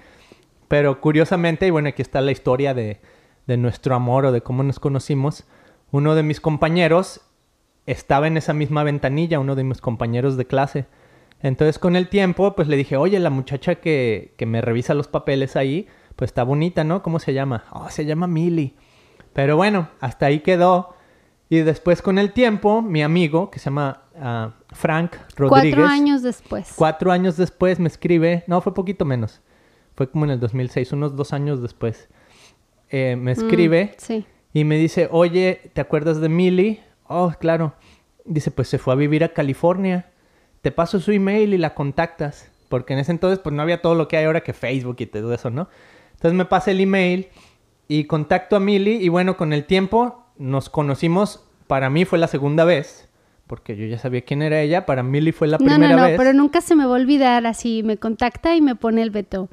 Pero 0.68 1.02
curiosamente, 1.02 1.66
y 1.68 1.70
bueno, 1.72 1.90
aquí 1.90 2.02
está 2.02 2.22
la 2.22 2.32
historia 2.32 2.74
de, 2.74 3.00
de 3.48 3.58
nuestro 3.58 3.96
amor 3.96 4.26
o 4.26 4.32
de 4.32 4.42
cómo 4.42 4.64
nos 4.64 4.80
conocimos. 4.80 5.46
Uno 5.92 6.14
de 6.14 6.24
mis 6.24 6.40
compañeros 6.40 7.22
estaba 7.88 8.28
en 8.28 8.38
esa 8.38 8.54
misma 8.54 8.84
ventanilla, 8.84 9.40
uno 9.40 9.56
de 9.56 9.64
mis 9.64 9.82
compañeros 9.82 10.38
de 10.38 10.46
clase. 10.46 10.86
Entonces 11.42 11.80
con 11.80 11.96
el 11.96 12.10
tiempo, 12.10 12.56
pues 12.56 12.68
le 12.68 12.76
dije, 12.78 12.98
oye, 12.98 13.20
la 13.20 13.30
muchacha 13.30 13.76
que, 13.76 14.34
que 14.38 14.46
me 14.46 14.62
revisa 14.62 14.94
los 14.94 15.08
papeles 15.08 15.56
ahí, 15.56 15.88
pues 16.16 16.30
está 16.30 16.44
bonita, 16.44 16.84
¿no? 16.84 17.02
¿Cómo 17.02 17.20
se 17.20 17.34
llama? 17.34 17.64
Oh, 17.72 17.90
se 17.90 18.06
llama 18.06 18.28
Milly. 18.28 18.76
Pero 19.34 19.56
bueno, 19.58 19.90
hasta 20.00 20.28
ahí 20.28 20.40
quedó. 20.40 20.96
Y 21.50 21.60
después 21.60 22.02
con 22.02 22.20
el 22.20 22.32
tiempo, 22.32 22.82
mi 22.82 23.02
amigo, 23.02 23.50
que 23.50 23.60
se 23.60 23.66
llama 23.66 24.04
ah, 24.20 24.54
Frank 24.72 25.16
Rodríguez. 25.36 25.76
Cuatro 25.76 25.88
años 25.88 26.22
después. 26.22 26.74
Cuatro 26.76 27.12
años 27.12 27.38
después 27.38 27.80
me 27.80 27.88
escribe, 27.88 28.44
no, 28.46 28.62
fue 28.62 28.74
poquito 28.74 29.04
menos. 29.04 29.42
Fue 29.96 30.10
como 30.10 30.26
en 30.26 30.32
el 30.32 30.40
2006, 30.40 30.92
unos 30.94 31.16
dos 31.16 31.34
años 31.34 31.62
después. 31.62 32.08
Eh, 32.90 33.16
me 33.16 33.34
mm, 33.34 33.40
escribe 33.40 33.96
sí. 33.98 34.26
y 34.54 34.64
me 34.64 34.78
dice, 34.78 35.10
oye, 35.12 35.72
¿te 35.74 35.82
acuerdas 35.82 36.22
de 36.22 36.30
Milly? 36.30 36.82
Oh, 37.08 37.34
claro. 37.40 37.74
Dice, 38.26 38.52
pues 38.52 38.68
se 38.68 38.78
fue 38.78 38.94
a 38.94 38.96
vivir 38.96 39.24
a 39.24 39.34
California. 39.34 40.12
Te 40.62 40.72
paso 40.72 41.00
su 41.00 41.12
email 41.12 41.54
y 41.56 41.58
la 41.58 41.74
contactas. 41.74 42.52
Porque 42.70 42.94
en 42.94 43.00
ese 43.00 43.12
entonces, 43.12 43.40
pues 43.40 43.56
no 43.56 43.64
había 43.64 43.82
todo 43.82 43.96
lo 43.96 44.08
que 44.08 44.18
hay 44.18 44.26
ahora 44.26 44.42
que 44.42 44.54
Facebook 44.54 44.98
y 45.00 45.08
todo 45.08 45.34
eso, 45.34 45.50
¿no? 45.50 45.68
Entonces 46.12 46.38
me 46.38 46.46
pasa 46.46 46.70
el 46.70 46.80
email 46.80 47.30
y 47.90 48.06
contacto 48.06 48.56
a 48.56 48.62
Milly. 48.62 49.04
Y 49.04 49.10
bueno, 49.10 49.36
con 49.36 49.52
el 49.52 49.66
tiempo 49.66 50.24
nos 50.38 50.70
conocimos. 50.70 51.44
Para 51.68 51.90
mí 51.90 52.06
fue 52.06 52.18
la 52.20 52.28
segunda 52.28 52.64
vez. 52.64 53.10
Porque 53.48 53.76
yo 53.76 53.86
ya 53.88 53.98
sabía 53.98 54.22
quién 54.22 54.42
era 54.42 54.62
ella. 54.62 54.86
Para 54.86 55.04
Milly 55.04 55.34
fue 55.34 55.48
la 55.48 55.58
primera 55.58 55.78
vez. 55.80 55.90
No, 55.90 55.98
no, 55.98 56.10
no, 56.10 56.18
pero 56.18 56.34
nunca 56.34 56.62
se 56.62 56.76
me 56.76 56.86
va 56.86 56.92
a 56.92 57.02
olvidar 57.02 57.46
así. 57.46 57.84
Me 57.84 57.98
contacta 57.98 58.56
y 58.56 58.62
me 58.62 58.76
pone 58.76 59.02
el 59.02 59.10
veto. 59.10 59.50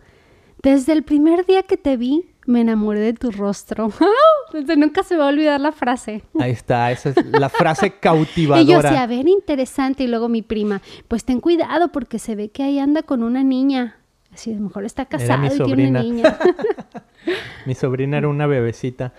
Desde 0.63 0.93
el 0.93 1.03
primer 1.03 1.47
día 1.47 1.63
que 1.63 1.77
te 1.77 1.97
vi, 1.97 2.27
me 2.47 2.61
enamoré 2.61 3.01
de 3.01 3.15
tu 3.15 3.31
rostro. 3.31 3.91
Nunca 4.77 5.03
se 5.03 5.15
me 5.15 5.21
va 5.21 5.27
a 5.27 5.31
olvidar 5.31 5.61
la 5.61 5.73
frase. 5.73 6.23
Ahí 6.39 6.53
está, 6.53 6.91
esa 6.93 7.11
es 7.11 7.17
la 7.27 7.49
frase 7.51 7.93
cautivadora. 7.99 8.63
Y 8.63 8.67
yo, 8.67 8.81
sí, 8.81 8.95
a 8.97 9.07
ver, 9.07 9.29
interesante. 9.29 10.05
Y 10.05 10.07
luego 10.09 10.29
mi 10.29 10.43
prima, 10.43 10.83
pues 11.09 11.25
ten 11.25 11.41
cuidado 11.41 11.91
porque 11.91 12.19
se 12.19 12.35
ve 12.37 12.51
que 12.51 12.63
ahí 12.63 12.79
anda 12.79 13.03
con 13.03 13.23
una 13.23 13.43
niña. 13.43 13.97
Así, 14.37 14.55
lo 14.55 14.61
mejor 14.61 14.85
está 14.85 15.07
casada 15.07 15.47
y 15.47 15.59
tiene 15.59 15.89
una 15.89 16.03
niña. 16.03 16.39
mi 17.65 17.75
sobrina 17.75 18.19
era 18.19 18.29
una 18.29 18.47
bebecita. 18.47 19.15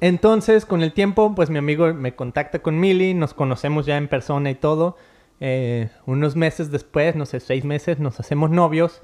Entonces, 0.00 0.64
con 0.64 0.84
el 0.84 0.92
tiempo, 0.92 1.34
pues 1.34 1.50
mi 1.50 1.58
amigo 1.58 1.92
me 1.92 2.14
contacta 2.14 2.60
con 2.60 2.78
Milly, 2.78 3.12
nos 3.12 3.34
conocemos 3.34 3.86
ya 3.86 3.96
en 3.96 4.06
persona 4.06 4.48
y 4.48 4.54
todo. 4.54 4.96
Eh, 5.40 5.88
unos 6.06 6.36
meses 6.36 6.70
después, 6.70 7.16
no 7.16 7.26
sé, 7.26 7.40
seis 7.40 7.64
meses, 7.64 7.98
nos 7.98 8.20
hacemos 8.20 8.50
novios. 8.50 9.02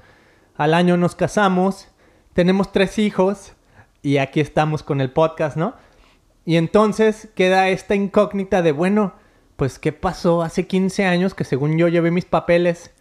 Al 0.55 0.73
año 0.73 0.95
nos 0.95 1.13
casamos, 1.13 1.89
tenemos 2.31 2.71
tres 2.71 2.97
hijos 2.97 3.51
y 4.01 4.19
aquí 4.19 4.39
estamos 4.39 4.81
con 4.81 5.01
el 5.01 5.11
podcast, 5.11 5.57
¿no? 5.57 5.73
Y 6.45 6.55
entonces 6.55 7.27
queda 7.35 7.67
esta 7.67 7.95
incógnita 7.95 8.61
de, 8.61 8.71
bueno, 8.71 9.15
pues 9.57 9.77
¿qué 9.77 9.91
pasó 9.91 10.41
hace 10.41 10.67
15 10.67 11.03
años 11.03 11.33
que 11.33 11.43
según 11.43 11.77
yo 11.77 11.89
llevé 11.89 12.11
mis 12.11 12.23
papeles? 12.23 12.93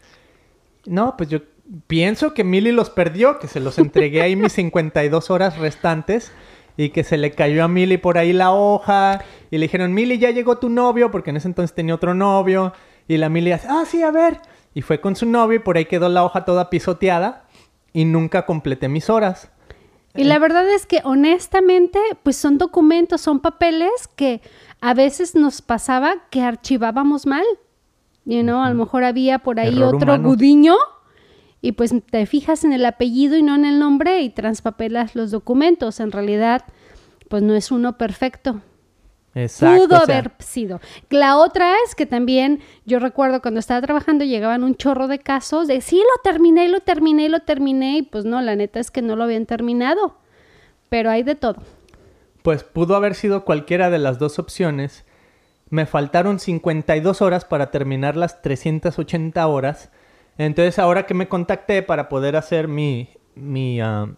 No, 0.86 1.16
pues 1.16 1.28
yo 1.28 1.38
pienso 1.86 2.34
que 2.34 2.44
Milly 2.44 2.72
los 2.72 2.90
perdió, 2.90 3.38
que 3.38 3.48
se 3.48 3.60
los 3.60 3.78
entregué 3.78 4.22
ahí 4.22 4.36
mis 4.36 4.52
52 4.54 5.30
horas 5.30 5.58
restantes 5.58 6.32
y 6.76 6.90
que 6.90 7.04
se 7.04 7.18
le 7.18 7.32
cayó 7.32 7.64
a 7.64 7.68
Milly 7.68 7.98
por 7.98 8.18
ahí 8.18 8.32
la 8.32 8.52
hoja 8.52 9.22
y 9.50 9.58
le 9.58 9.66
dijeron, 9.66 9.92
Milly, 9.92 10.18
ya 10.18 10.30
llegó 10.30 10.58
tu 10.58 10.68
novio, 10.68 11.10
porque 11.10 11.30
en 11.30 11.36
ese 11.36 11.48
entonces 11.48 11.74
tenía 11.74 11.94
otro 11.94 12.14
novio 12.14 12.72
y 13.08 13.16
la 13.18 13.28
Milly 13.28 13.52
hace, 13.52 13.68
ah, 13.68 13.84
sí, 13.86 14.02
a 14.02 14.10
ver. 14.10 14.40
Y 14.74 14.82
fue 14.82 15.00
con 15.00 15.16
su 15.16 15.26
novio 15.26 15.56
y 15.56 15.62
por 15.62 15.76
ahí 15.76 15.84
quedó 15.84 16.08
la 16.08 16.24
hoja 16.24 16.44
toda 16.44 16.70
pisoteada 16.70 17.44
y 17.92 18.06
nunca 18.06 18.46
completé 18.46 18.88
mis 18.88 19.10
horas. 19.10 19.50
Y 20.14 20.24
la 20.24 20.38
verdad 20.38 20.68
es 20.68 20.86
que 20.86 21.00
honestamente, 21.04 21.98
pues 22.22 22.36
son 22.36 22.58
documentos, 22.58 23.20
son 23.22 23.40
papeles 23.40 24.08
que 24.14 24.42
a 24.80 24.92
veces 24.92 25.34
nos 25.34 25.62
pasaba 25.62 26.14
que 26.30 26.42
archivábamos 26.42 27.26
mal. 27.26 27.44
You 28.24 28.42
know, 28.42 28.62
a 28.62 28.68
lo 28.68 28.74
mejor 28.74 29.04
había 29.04 29.38
por 29.40 29.58
ahí 29.58 29.82
otro 29.82 30.18
gudiño 30.20 30.76
y 31.62 31.72
pues 31.72 31.94
te 32.10 32.26
fijas 32.26 32.64
en 32.64 32.72
el 32.72 32.84
apellido 32.84 33.36
y 33.36 33.42
no 33.42 33.54
en 33.54 33.64
el 33.64 33.78
nombre 33.78 34.20
y 34.20 34.30
transpapelas 34.30 35.14
los 35.14 35.30
documentos. 35.30 36.00
En 36.00 36.10
realidad, 36.10 36.64
pues 37.28 37.42
no 37.44 37.54
es 37.54 37.70
uno 37.70 37.96
perfecto. 37.96 38.60
Exacto, 39.34 39.86
Pudo 39.86 39.96
haber 39.96 40.32
sido. 40.40 40.80
La 41.08 41.38
otra 41.38 41.76
es 41.86 41.94
que 41.94 42.04
también 42.04 42.60
yo 42.84 42.98
recuerdo 42.98 43.40
cuando 43.40 43.60
estaba 43.60 43.80
trabajando 43.80 44.24
llegaban 44.24 44.64
un 44.64 44.74
chorro 44.74 45.06
de 45.08 45.20
casos 45.20 45.68
de 45.68 45.80
sí, 45.80 45.96
lo 45.96 46.30
terminé, 46.30 46.68
lo 46.68 46.80
terminé, 46.80 47.28
lo 47.28 47.40
terminé 47.40 47.98
y 47.98 48.02
pues 48.02 48.24
no, 48.24 48.42
la 48.42 48.56
neta 48.56 48.80
es 48.80 48.90
que 48.90 49.00
no 49.00 49.16
lo 49.16 49.24
habían 49.24 49.46
terminado. 49.46 50.16
Pero 50.88 51.10
hay 51.10 51.22
de 51.22 51.36
todo. 51.36 51.62
Pues 52.42 52.64
pudo 52.64 52.96
haber 52.96 53.14
sido 53.14 53.44
cualquiera 53.44 53.88
de 53.88 53.98
las 53.98 54.18
dos 54.18 54.38
opciones. 54.38 55.04
Me 55.70 55.86
faltaron 55.86 56.40
52 56.40 57.22
horas 57.22 57.44
para 57.44 57.70
terminar 57.70 58.16
las 58.16 58.42
380 58.42 59.46
horas. 59.46 59.90
Entonces 60.38 60.78
ahora 60.78 61.06
que 61.06 61.14
me 61.14 61.28
contacté 61.28 61.82
para 61.82 62.08
poder 62.08 62.36
hacer 62.36 62.68
mi... 62.68 63.08
mi 63.34 63.80
ah, 63.80 64.08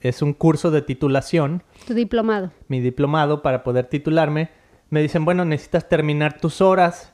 es 0.00 0.22
un 0.22 0.32
curso 0.32 0.70
de 0.70 0.82
titulación. 0.82 1.62
Tu 1.86 1.94
diplomado. 1.94 2.50
Mi 2.68 2.80
diplomado 2.80 3.42
para 3.42 3.62
poder 3.62 3.86
titularme 3.86 4.50
me 4.88 5.02
dicen, 5.02 5.24
bueno, 5.24 5.44
necesitas 5.44 5.88
terminar 5.88 6.38
tus 6.38 6.60
horas, 6.60 7.12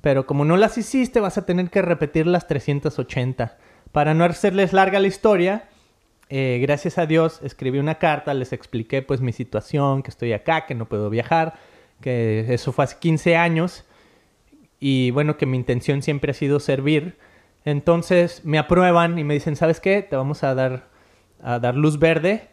pero 0.00 0.26
como 0.26 0.44
no 0.44 0.56
las 0.56 0.76
hiciste, 0.78 1.20
vas 1.20 1.38
a 1.38 1.46
tener 1.46 1.70
que 1.70 1.82
repetir 1.82 2.26
las 2.26 2.46
380. 2.48 3.58
Para 3.92 4.14
no 4.14 4.24
hacerles 4.24 4.72
larga 4.72 4.98
la 4.98 5.06
historia, 5.06 5.68
eh, 6.28 6.58
gracias 6.62 6.98
a 6.98 7.06
Dios 7.06 7.40
escribí 7.42 7.78
una 7.78 7.96
carta, 7.96 8.32
les 8.34 8.52
expliqué 8.52 9.02
pues 9.02 9.20
mi 9.20 9.32
situación, 9.32 10.02
que 10.02 10.10
estoy 10.10 10.32
acá, 10.32 10.66
que 10.66 10.74
no 10.74 10.88
puedo 10.88 11.10
viajar, 11.10 11.54
que 12.00 12.52
eso 12.52 12.72
fue 12.72 12.84
hace 12.84 12.96
15 12.98 13.36
años 13.36 13.84
y 14.80 15.10
bueno, 15.12 15.36
que 15.36 15.46
mi 15.46 15.56
intención 15.56 16.02
siempre 16.02 16.32
ha 16.32 16.34
sido 16.34 16.58
servir. 16.58 17.18
Entonces 17.64 18.44
me 18.44 18.58
aprueban 18.58 19.18
y 19.18 19.24
me 19.24 19.34
dicen, 19.34 19.56
¿sabes 19.56 19.80
qué? 19.80 20.02
Te 20.02 20.16
vamos 20.16 20.42
a 20.42 20.54
dar, 20.54 20.88
a 21.42 21.58
dar 21.58 21.76
luz 21.76 21.98
verde 21.98 22.52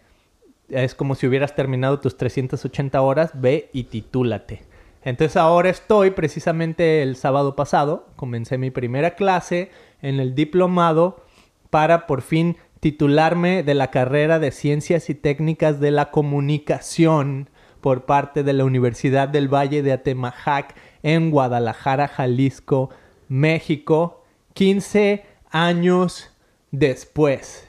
es 0.70 0.96
como 0.96 1.16
si 1.16 1.28
hubieras 1.28 1.56
terminado 1.56 2.00
tus 2.00 2.18
380 2.18 3.02
horas, 3.02 3.32
ve 3.34 3.70
y 3.74 3.86
titúlate. 3.86 4.64
Entonces 5.04 5.38
ahora 5.38 5.70
estoy, 5.70 6.12
precisamente 6.12 7.02
el 7.02 7.16
sábado 7.16 7.56
pasado, 7.56 8.08
comencé 8.16 8.58
mi 8.58 8.70
primera 8.70 9.16
clase 9.16 9.72
en 10.02 10.20
el 10.20 10.36
diplomado 10.36 11.24
para 11.70 12.06
por 12.06 12.22
fin 12.22 12.58
titularme 12.80 13.64
de 13.64 13.74
la 13.76 13.92
carrera 13.92 14.40
de 14.40 14.52
Ciencias 14.52 15.10
y 15.10 15.16
Técnicas 15.16 15.80
de 15.80 15.92
la 15.92 16.12
Comunicación 16.12 17.50
por 17.82 18.06
parte 18.06 18.44
de 18.44 18.54
la 18.54 18.66
Universidad 18.66 19.30
del 19.30 19.54
Valle 19.54 19.82
de 19.82 19.94
Atemajac 19.94 20.76
en 21.02 21.32
Guadalajara, 21.32 22.08
Jalisco, 22.08 22.90
México, 23.30 24.19
15 24.60 25.24
años 25.52 26.32
después. 26.72 27.66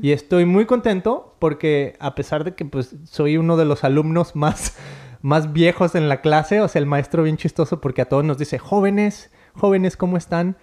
Y 0.00 0.12
estoy 0.12 0.44
muy 0.44 0.64
contento 0.64 1.34
porque 1.40 1.96
a 1.98 2.14
pesar 2.14 2.44
de 2.44 2.54
que 2.54 2.64
pues 2.64 2.94
soy 3.04 3.36
uno 3.36 3.56
de 3.56 3.64
los 3.64 3.82
alumnos 3.82 4.36
más, 4.36 4.78
más 5.22 5.52
viejos 5.52 5.96
en 5.96 6.08
la 6.08 6.20
clase, 6.20 6.60
o 6.60 6.68
sea, 6.68 6.78
el 6.78 6.86
maestro 6.86 7.24
bien 7.24 7.36
chistoso 7.36 7.80
porque 7.80 8.02
a 8.02 8.04
todos 8.04 8.22
nos 8.24 8.38
dice, 8.38 8.60
jóvenes, 8.60 9.32
jóvenes, 9.54 9.96
¿cómo 9.96 10.16
están? 10.16 10.56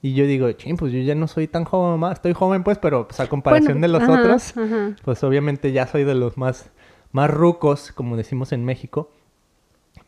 Y 0.00 0.14
yo 0.14 0.24
digo, 0.24 0.50
ching, 0.52 0.78
pues 0.78 0.90
yo 0.90 1.00
ya 1.00 1.14
no 1.14 1.28
soy 1.28 1.46
tan 1.48 1.64
joven, 1.64 2.00
más 2.00 2.14
estoy 2.14 2.32
joven 2.32 2.64
pues, 2.64 2.78
pero 2.78 3.06
pues 3.06 3.20
a 3.20 3.28
comparación 3.28 3.82
de 3.82 3.88
los 3.88 4.02
otros, 4.02 4.54
pues 5.04 5.22
obviamente 5.22 5.70
ya 5.70 5.86
soy 5.86 6.04
de 6.04 6.14
los 6.14 6.38
más, 6.38 6.70
más 7.12 7.30
rucos, 7.30 7.92
como 7.92 8.16
decimos 8.16 8.52
en 8.52 8.64
México. 8.64 9.12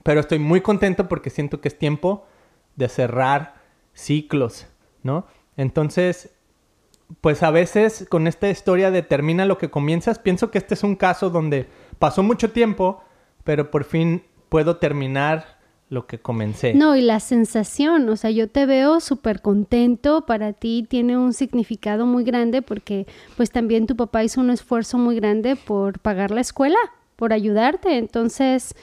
Pero 0.05 0.21
estoy 0.21 0.39
muy 0.39 0.63
contento 0.63 1.07
porque 1.07 1.29
siento 1.29 1.61
que 1.61 1.69
es 1.69 1.79
tiempo 1.79 2.25
de 2.77 2.89
cerrar 2.89 3.61
ciclos, 3.93 4.69
¿no? 5.03 5.27
Entonces, 5.57 6.31
pues 7.21 7.43
a 7.43 7.51
veces 7.51 8.07
con 8.09 8.27
esta 8.27 8.49
historia 8.49 8.91
de 8.91 9.03
termina 9.03 9.45
lo 9.45 9.59
que 9.59 9.71
comienzas, 9.71 10.19
pienso 10.19 10.51
que 10.51 10.59
este 10.59 10.75
es 10.75 10.83
un 10.83 10.97
caso 10.97 11.31
donde 11.31 11.69
pasó 11.99 12.23
mucho 12.23 12.51
tiempo, 12.51 13.03
pero 13.45 13.71
por 13.71 13.85
fin 13.85 14.25
puedo 14.49 14.77
terminar 14.77 15.61
lo 15.89 16.07
que 16.07 16.19
comencé. 16.19 16.73
No, 16.73 16.97
y 16.97 17.03
la 17.03 17.21
sensación, 17.21 18.09
o 18.09 18.17
sea, 18.17 18.31
yo 18.31 18.49
te 18.49 18.65
veo 18.65 19.01
súper 19.01 19.43
contento, 19.43 20.25
para 20.25 20.55
ti 20.55 20.87
tiene 20.89 21.19
un 21.19 21.35
significado 21.35 22.07
muy 22.07 22.25
grande 22.25 22.63
porque 22.63 23.07
pues 23.37 23.51
también 23.51 23.87
tu 23.87 23.95
papá 23.95 24.25
hizo 24.25 24.41
un 24.41 24.49
esfuerzo 24.49 24.97
muy 24.97 25.17
grande 25.17 25.55
por 25.55 25.99
pagar 25.99 26.31
la 26.31 26.41
escuela, 26.41 26.79
por 27.17 27.35
ayudarte, 27.35 27.99
entonces 27.99 28.75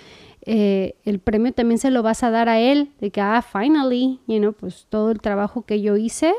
eh, 0.46 0.96
el 1.06 1.20
premio 1.20 1.54
también 1.54 1.78
se 1.80 1.92
lo 1.92 2.02
vas 2.04 2.24
a 2.24 2.32
dar 2.32 2.50
a 2.50 2.60
él, 2.60 2.92
de 3.00 3.12
que, 3.12 3.22
ah, 3.22 3.42
finally, 3.42 4.20
you 4.28 4.40
know, 4.40 4.54
pues 4.54 4.88
todo 4.90 5.12
el 5.12 5.20
trabajo 5.20 5.64
que 5.64 5.82
yo 5.82 5.98
hice, 5.98 6.34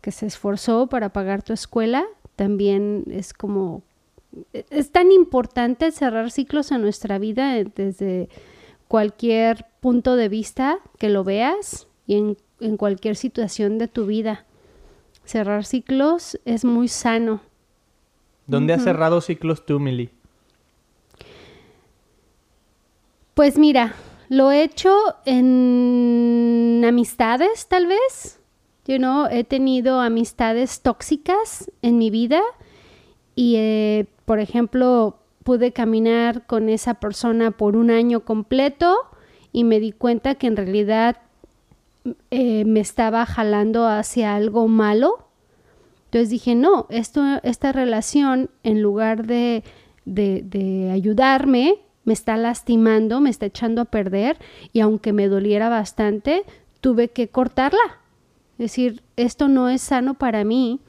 que 0.00 0.10
se 0.10 0.26
esforzó 0.26 0.88
para 0.88 1.12
pagar 1.12 1.42
tu 1.42 1.52
escuela, 1.52 2.04
también 2.36 3.04
es 3.10 3.32
como, 3.32 3.82
es 4.70 4.92
tan 4.92 5.12
importante 5.12 5.90
cerrar 5.90 6.30
ciclos 6.30 6.70
en 6.70 6.82
nuestra 6.82 7.18
vida 7.18 7.54
desde 7.74 8.28
cualquier 8.86 9.66
punto 9.80 10.16
de 10.16 10.28
vista 10.28 10.78
que 10.98 11.08
lo 11.08 11.24
veas 11.24 11.88
y 12.06 12.16
en, 12.60 12.76
cualquier 12.76 13.14
situación 13.14 13.78
de 13.78 13.86
tu 13.86 14.06
vida. 14.06 14.44
Cerrar 15.24 15.64
ciclos 15.64 16.40
es 16.44 16.64
muy 16.64 16.88
sano. 16.88 17.40
¿Dónde 18.46 18.72
has 18.72 18.82
cerrado 18.82 19.20
ciclos 19.20 19.64
tú, 19.66 19.78
Mili? 19.78 20.10
Pues 23.38 23.56
mira, 23.56 23.94
lo 24.28 24.50
he 24.50 24.64
hecho 24.64 24.92
en 25.24 26.84
amistades, 26.84 27.68
tal 27.68 27.86
vez. 27.86 28.40
You 28.84 28.96
know, 28.96 29.28
he 29.30 29.44
tenido 29.44 30.00
amistades 30.00 30.82
tóxicas 30.82 31.70
en 31.80 31.98
mi 31.98 32.10
vida 32.10 32.40
y, 33.36 33.54
eh, 33.54 34.06
por 34.24 34.40
ejemplo, 34.40 35.18
pude 35.44 35.70
caminar 35.70 36.48
con 36.48 36.68
esa 36.68 36.94
persona 36.94 37.52
por 37.52 37.76
un 37.76 37.92
año 37.92 38.24
completo 38.24 38.96
y 39.52 39.62
me 39.62 39.78
di 39.78 39.92
cuenta 39.92 40.34
que 40.34 40.48
en 40.48 40.56
realidad 40.56 41.18
eh, 42.32 42.64
me 42.64 42.80
estaba 42.80 43.24
jalando 43.24 43.86
hacia 43.86 44.34
algo 44.34 44.66
malo. 44.66 45.28
Entonces 46.06 46.30
dije, 46.30 46.56
no, 46.56 46.86
esto, 46.90 47.22
esta 47.44 47.70
relación, 47.70 48.50
en 48.64 48.82
lugar 48.82 49.28
de, 49.28 49.62
de 50.04 50.90
ayudarme, 50.92 51.84
me 52.08 52.14
está 52.14 52.38
lastimando, 52.38 53.20
me 53.20 53.28
está 53.28 53.44
echando 53.44 53.82
a 53.82 53.84
perder 53.84 54.38
y 54.72 54.80
aunque 54.80 55.12
me 55.12 55.28
doliera 55.28 55.68
bastante, 55.68 56.42
tuve 56.80 57.08
que 57.08 57.28
cortarla 57.28 58.00
decir, 58.56 59.02
esto 59.16 59.46
no 59.46 59.68
es 59.68 59.82
sano 59.82 60.14
para 60.14 60.42
mí 60.42 60.80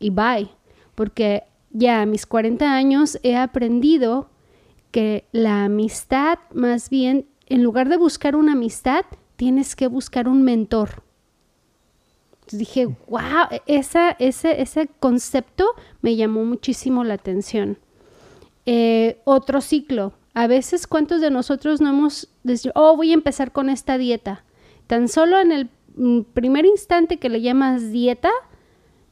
y 0.00 0.08
bye, 0.08 0.48
porque 0.94 1.44
ya 1.70 2.00
a 2.00 2.06
mis 2.06 2.24
40 2.24 2.74
años 2.74 3.18
he 3.22 3.36
aprendido 3.36 4.30
que 4.90 5.26
la 5.32 5.64
amistad, 5.64 6.38
más 6.54 6.88
bien, 6.88 7.26
en 7.46 7.62
lugar 7.62 7.90
de 7.90 7.98
buscar 7.98 8.34
una 8.34 8.52
amistad, 8.52 9.04
tienes 9.36 9.76
que 9.76 9.86
buscar 9.86 10.26
un 10.26 10.42
mentor. 10.42 11.02
dije, 12.50 12.86
wow, 13.08 13.60
esa, 13.66 14.10
ese, 14.12 14.62
ese 14.62 14.88
concepto 15.00 15.66
me 16.00 16.16
llamó 16.16 16.46
muchísimo 16.46 17.04
la 17.04 17.14
atención. 17.14 17.76
Eh, 18.66 19.20
otro 19.24 19.60
ciclo. 19.60 20.12
A 20.34 20.46
veces, 20.46 20.86
¿cuántos 20.86 21.20
de 21.20 21.30
nosotros 21.30 21.80
no 21.80 21.90
hemos 21.90 22.28
dicho, 22.42 22.70
oh, 22.74 22.96
voy 22.96 23.10
a 23.10 23.14
empezar 23.14 23.52
con 23.52 23.68
esta 23.68 23.98
dieta? 23.98 24.44
Tan 24.86 25.08
solo 25.08 25.38
en 25.40 25.52
el 25.52 25.70
mm, 25.94 26.20
primer 26.32 26.64
instante 26.64 27.18
que 27.18 27.28
le 27.28 27.42
llamas 27.42 27.92
dieta, 27.92 28.30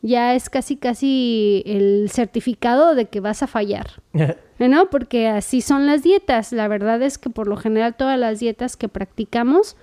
ya 0.02 0.34
es 0.34 0.48
casi, 0.48 0.76
casi 0.76 1.62
el 1.66 2.08
certificado 2.10 2.94
de 2.94 3.06
que 3.06 3.20
vas 3.20 3.42
a 3.42 3.46
fallar. 3.46 4.02
¿No? 4.58 4.90
Porque 4.90 5.28
así 5.28 5.60
son 5.60 5.86
las 5.86 6.02
dietas. 6.02 6.52
La 6.52 6.68
verdad 6.68 7.02
es 7.02 7.18
que 7.18 7.30
por 7.30 7.46
lo 7.46 7.56
general 7.56 7.96
todas 7.96 8.18
las 8.18 8.40
dietas 8.40 8.76
que 8.76 8.88
practicamos 8.88 9.76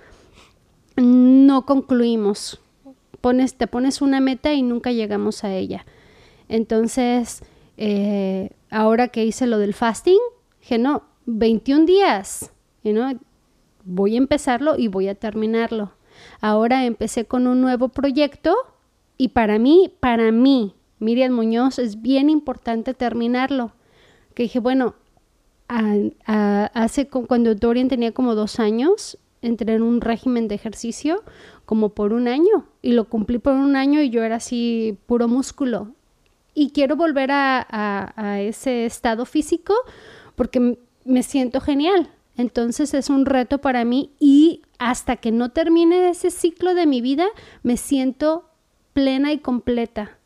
no 0.96 1.66
concluimos. 1.66 2.60
Pones, 3.20 3.54
te 3.54 3.66
pones 3.66 4.00
una 4.00 4.20
meta 4.20 4.52
y 4.52 4.62
nunca 4.62 4.92
llegamos 4.92 5.44
a 5.44 5.52
ella. 5.54 5.84
Entonces, 6.48 7.42
eh, 7.76 8.50
ahora 8.70 9.08
que 9.08 9.24
hice 9.24 9.46
lo 9.46 9.58
del 9.58 9.74
fasting, 9.74 10.20
dije, 10.60 10.78
no, 10.78 11.02
21 11.36 11.84
días, 11.84 12.52
¿no? 12.84 13.12
voy 13.84 14.14
a 14.14 14.18
empezarlo 14.18 14.76
y 14.78 14.88
voy 14.88 15.08
a 15.08 15.14
terminarlo. 15.14 15.92
Ahora 16.40 16.84
empecé 16.84 17.26
con 17.26 17.46
un 17.46 17.60
nuevo 17.60 17.88
proyecto 17.88 18.54
y 19.16 19.28
para 19.28 19.58
mí, 19.58 19.92
para 20.00 20.32
mí, 20.32 20.74
Miriam 20.98 21.32
Muñoz, 21.32 21.78
es 21.78 22.02
bien 22.02 22.30
importante 22.30 22.94
terminarlo. 22.94 23.72
Que 24.34 24.44
dije, 24.44 24.58
bueno, 24.58 24.94
hace 25.66 27.08
cuando 27.08 27.54
Dorian 27.54 27.88
tenía 27.88 28.12
como 28.12 28.34
dos 28.34 28.58
años, 28.58 29.18
entré 29.42 29.74
en 29.74 29.82
un 29.82 30.00
régimen 30.00 30.48
de 30.48 30.54
ejercicio 30.54 31.22
como 31.64 31.90
por 31.90 32.12
un 32.12 32.28
año 32.28 32.66
y 32.82 32.92
lo 32.92 33.04
cumplí 33.04 33.38
por 33.38 33.54
un 33.54 33.76
año 33.76 34.00
y 34.00 34.10
yo 34.10 34.22
era 34.22 34.36
así 34.36 34.96
puro 35.06 35.28
músculo. 35.28 35.92
Y 36.54 36.70
quiero 36.70 36.96
volver 36.96 37.30
a, 37.32 38.40
ese 38.40 38.84
estado 38.84 39.24
físico 39.24 39.74
porque 40.34 40.78
me 41.08 41.22
siento 41.22 41.60
genial. 41.60 42.10
Entonces 42.36 42.94
es 42.94 43.10
un 43.10 43.26
reto 43.26 43.58
para 43.58 43.84
mí 43.84 44.12
y 44.20 44.62
hasta 44.78 45.16
que 45.16 45.32
no 45.32 45.50
termine 45.50 46.08
ese 46.08 46.30
ciclo 46.30 46.74
de 46.74 46.86
mi 46.86 47.00
vida 47.00 47.26
me 47.62 47.76
siento 47.76 48.48
plena 48.92 49.32
y 49.32 49.38
completa. 49.38 50.18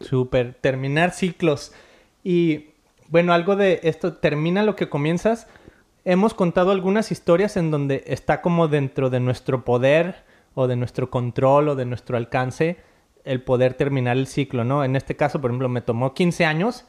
Súper, 0.00 0.54
terminar 0.54 1.10
ciclos. 1.10 1.72
Y 2.22 2.66
bueno, 3.08 3.32
algo 3.32 3.56
de 3.56 3.80
esto, 3.82 4.14
termina 4.14 4.62
lo 4.62 4.76
que 4.76 4.88
comienzas 4.88 5.48
hemos 6.06 6.34
contado 6.34 6.70
algunas 6.70 7.10
historias 7.10 7.56
en 7.56 7.72
donde 7.72 8.04
está 8.06 8.40
como 8.40 8.68
dentro 8.68 9.10
de 9.10 9.18
nuestro 9.18 9.64
poder 9.64 10.22
o 10.54 10.68
de 10.68 10.76
nuestro 10.76 11.10
control 11.10 11.68
o 11.68 11.74
de 11.74 11.84
nuestro 11.84 12.16
alcance 12.16 12.76
el 13.24 13.42
poder 13.42 13.74
terminar 13.74 14.16
el 14.16 14.28
ciclo, 14.28 14.62
¿no? 14.64 14.84
En 14.84 14.94
este 14.94 15.16
caso, 15.16 15.40
por 15.40 15.50
ejemplo, 15.50 15.68
me 15.68 15.80
tomó 15.80 16.14
15 16.14 16.44
años, 16.44 16.86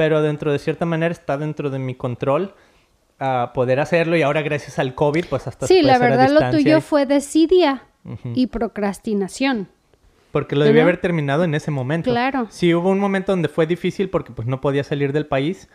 pero 0.00 0.22
dentro 0.22 0.50
de 0.50 0.58
cierta 0.58 0.86
manera 0.86 1.12
está 1.12 1.36
dentro 1.36 1.68
de 1.68 1.78
mi 1.78 1.94
control 1.94 2.54
a 3.18 3.50
poder 3.52 3.80
hacerlo 3.80 4.16
y 4.16 4.22
ahora 4.22 4.40
gracias 4.40 4.78
al 4.78 4.94
COVID, 4.94 5.26
pues 5.28 5.46
hasta 5.46 5.66
Sí, 5.66 5.82
la 5.82 5.98
verdad 5.98 6.30
lo 6.30 6.50
tuyo 6.50 6.80
fue 6.80 7.04
desidia 7.04 7.82
y 8.34 8.46
procrastinación. 8.46 9.68
Porque 10.32 10.56
lo 10.56 10.64
debía 10.64 10.84
haber 10.84 11.02
terminado 11.02 11.44
en 11.44 11.54
ese 11.54 11.70
momento. 11.70 12.10
Claro. 12.10 12.46
Sí, 12.48 12.72
hubo 12.72 12.88
un 12.88 12.98
momento 12.98 13.32
donde 13.32 13.48
fue 13.48 13.66
difícil 13.66 14.08
porque 14.08 14.32
pues 14.32 14.48
no 14.48 14.62
podía 14.62 14.84
salir 14.84 15.12
del 15.12 15.26
país, 15.26 15.68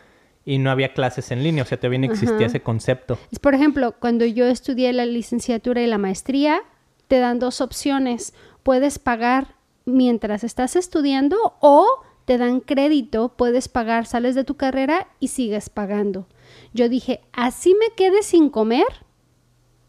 y 0.44 0.58
no 0.58 0.72
había 0.72 0.92
clases 0.92 1.30
en 1.30 1.44
línea, 1.44 1.62
o 1.62 1.66
sea, 1.66 1.78
todavía 1.78 2.00
no 2.00 2.06
existía 2.06 2.46
ese 2.46 2.62
concepto. 2.62 3.18
Por 3.40 3.54
ejemplo, 3.54 3.94
cuando 4.00 4.24
yo 4.24 4.46
estudié 4.46 4.92
la 4.92 5.06
licenciatura 5.06 5.82
y 5.82 5.86
la 5.86 5.98
maestría, 5.98 6.62
te 7.06 7.20
dan 7.20 7.38
dos 7.38 7.60
opciones. 7.60 8.34
Puedes 8.64 8.98
pagar 8.98 9.54
mientras 9.84 10.42
estás 10.42 10.74
estudiando 10.74 11.36
o 11.60 12.05
te 12.26 12.36
dan 12.38 12.60
crédito, 12.60 13.34
puedes 13.36 13.68
pagar, 13.68 14.04
sales 14.04 14.34
de 14.34 14.44
tu 14.44 14.56
carrera 14.56 15.08
y 15.20 15.28
sigues 15.28 15.70
pagando. 15.70 16.26
Yo 16.74 16.88
dije, 16.88 17.20
así 17.32 17.74
me 17.74 17.94
quede 17.96 18.22
sin 18.22 18.50
comer, 18.50 19.06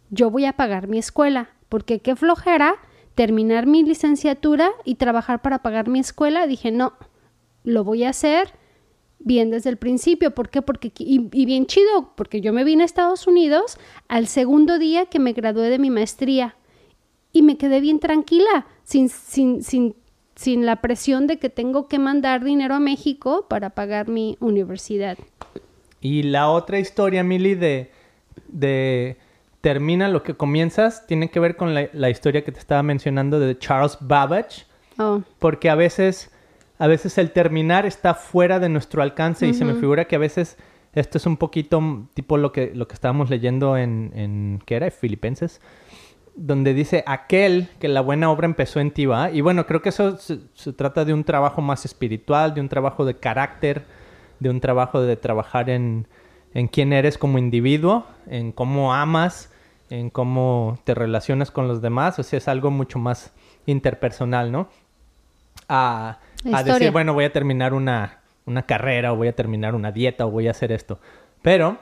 yo 0.10 0.30
voy 0.32 0.45
a 0.45 0.54
pagar 0.54 0.88
mi 0.88 1.00
escuela, 1.00 1.50
porque 1.67 2.00
qué 2.00 2.15
flojera 2.15 2.76
terminar 3.15 3.65
mi 3.65 3.84
licenciatura 3.84 4.71
y 4.86 4.95
trabajar 4.95 5.41
para 5.41 5.63
pagar 5.63 5.89
mi 5.89 6.00
escuela. 6.00 6.45
Dije, 6.45 6.71
no, 6.71 6.93
lo 7.63 7.84
voy 7.84 8.04
a 8.04 8.10
hacer 8.10 8.54
bien 9.17 9.50
desde 9.50 9.71
el 9.71 9.78
principio. 9.78 10.36
¿Por 10.36 10.50
qué? 10.50 10.62
Porque, 10.62 10.91
y, 10.95 11.45
bien 11.45 11.65
chido, 11.65 12.13
porque 12.15 12.41
yo 12.41 12.54
me 12.54 12.63
vine 12.63 12.84
a 12.84 12.86
Estados 12.86 13.26
Unidos 13.26 13.80
al 14.08 14.28
segundo 14.28 14.78
día 14.78 15.08
que 15.08 15.17
me 15.17 15.34
gradué 15.34 15.69
de 15.71 15.80
mi 15.80 15.89
maestría 15.89 16.56
y 17.34 17.41
me 17.41 17.58
quedé 17.58 17.82
bien 17.82 18.00
tranquila, 18.00 18.67
sin, 18.84 19.10
sin, 19.10 19.63
sin, 19.63 19.95
sin 20.38 20.65
la 20.65 20.78
presión 20.78 21.28
de 21.28 21.39
que 21.39 21.50
tengo 21.50 21.88
que 21.88 22.00
mandar 22.00 22.43
dinero 22.43 22.76
a 22.76 22.80
México 22.80 23.45
para 23.50 23.71
pagar 23.71 24.08
mi 24.08 24.38
universidad. 24.39 25.17
Y 26.00 26.23
la 26.23 26.50
otra 26.50 26.80
historia, 26.80 27.23
Milly, 27.23 27.56
de, 27.56 27.91
de 28.47 29.17
termina 29.62 30.08
lo 30.08 30.23
que 30.23 30.36
comienzas, 30.36 31.08
tiene 31.08 31.30
que 31.30 31.39
ver 31.39 31.56
con 31.56 31.73
la, 31.73 31.89
la 31.91 32.10
historia 32.10 32.43
que 32.43 32.52
te 32.52 32.60
estaba 32.60 32.84
mencionando 32.84 33.39
de 33.39 33.58
Charles 33.58 33.97
Babbage. 34.00 34.65
Oh. 35.00 35.21
Porque 35.39 35.69
a 35.69 35.76
veces 35.76 36.32
a 36.80 36.88
veces 36.88 37.17
el 37.17 37.32
terminar 37.32 37.86
está 37.86 38.13
fuera 38.13 38.60
de 38.60 38.69
nuestro 38.69 39.02
alcance 39.02 39.47
y 39.47 39.54
se 39.54 39.65
me 39.65 39.73
figura 39.73 40.06
que 40.06 40.15
a 40.15 40.19
veces 40.19 40.58
esto 40.93 41.17
es 41.17 41.26
un 41.26 41.38
poquito 41.38 42.08
tipo 42.13 42.38
lo 42.38 42.52
que, 42.52 42.71
lo 42.73 42.88
que 42.88 42.93
estábamos 42.93 43.30
leyendo 43.30 43.78
en, 43.78 44.12
en 44.15 44.60
¿qué 44.65 44.76
era? 44.76 44.91
Filipenses, 44.91 45.60
donde 46.38 46.73
dice 46.73 47.04
aquel 47.08 47.67
que 47.80 47.88
la 47.88 48.02
buena 48.02 48.30
obra 48.30 48.45
empezó 48.45 48.80
en 48.80 48.91
ti, 48.91 49.06
¿va? 49.06 49.32
Y 49.32 49.41
bueno, 49.41 49.65
creo 49.65 49.82
que 49.82 49.89
eso 49.89 50.17
se, 50.17 50.38
trata 50.73 51.04
de 51.04 51.13
un 51.13 51.23
trabajo 51.23 51.62
más 51.62 51.84
espiritual, 51.84 52.54
de 52.54 52.62
un 52.62 52.69
trabajo 52.69 53.04
de 53.04 53.15
carácter, 53.15 53.86
de 54.39 54.50
un 54.50 54.62
trabajo 54.62 55.02
de 55.02 55.17
trabajar 55.17 55.69
en, 55.69 56.08
en 56.54 56.67
quién 56.67 56.93
eres 56.93 57.17
como 57.17 57.39
individuo, 57.39 58.06
en 58.28 58.52
cómo 58.52 58.93
amas, 58.93 59.52
en 59.89 60.12
cómo 60.12 60.80
te 60.84 60.93
relacionas 60.93 61.50
con 61.50 61.67
los 61.67 61.82
demás, 61.82 62.19
o 62.19 62.23
sea, 62.23 62.38
es 62.38 62.47
algo 62.47 62.69
mucho 62.69 63.00
más 63.00 63.34
interpersonal, 63.65 64.52
¿no? 64.52 64.69
Ah, 65.67 66.19
a 66.54 66.63
decir, 66.63 66.91
bueno, 66.91 67.13
voy 67.13 67.26
a 67.26 67.34
terminar 67.34 67.73
una, 67.73 68.21
una 68.45 68.63
carrera 68.63 69.12
o 69.12 69.15
voy 69.15 69.28
a 69.28 69.36
terminar 69.36 69.76
una 69.76 69.91
dieta 69.91 70.26
o 70.26 70.32
voy 70.32 70.47
a 70.47 70.52
hacer 70.52 70.71
esto. 70.71 71.00
Pero 71.41 71.78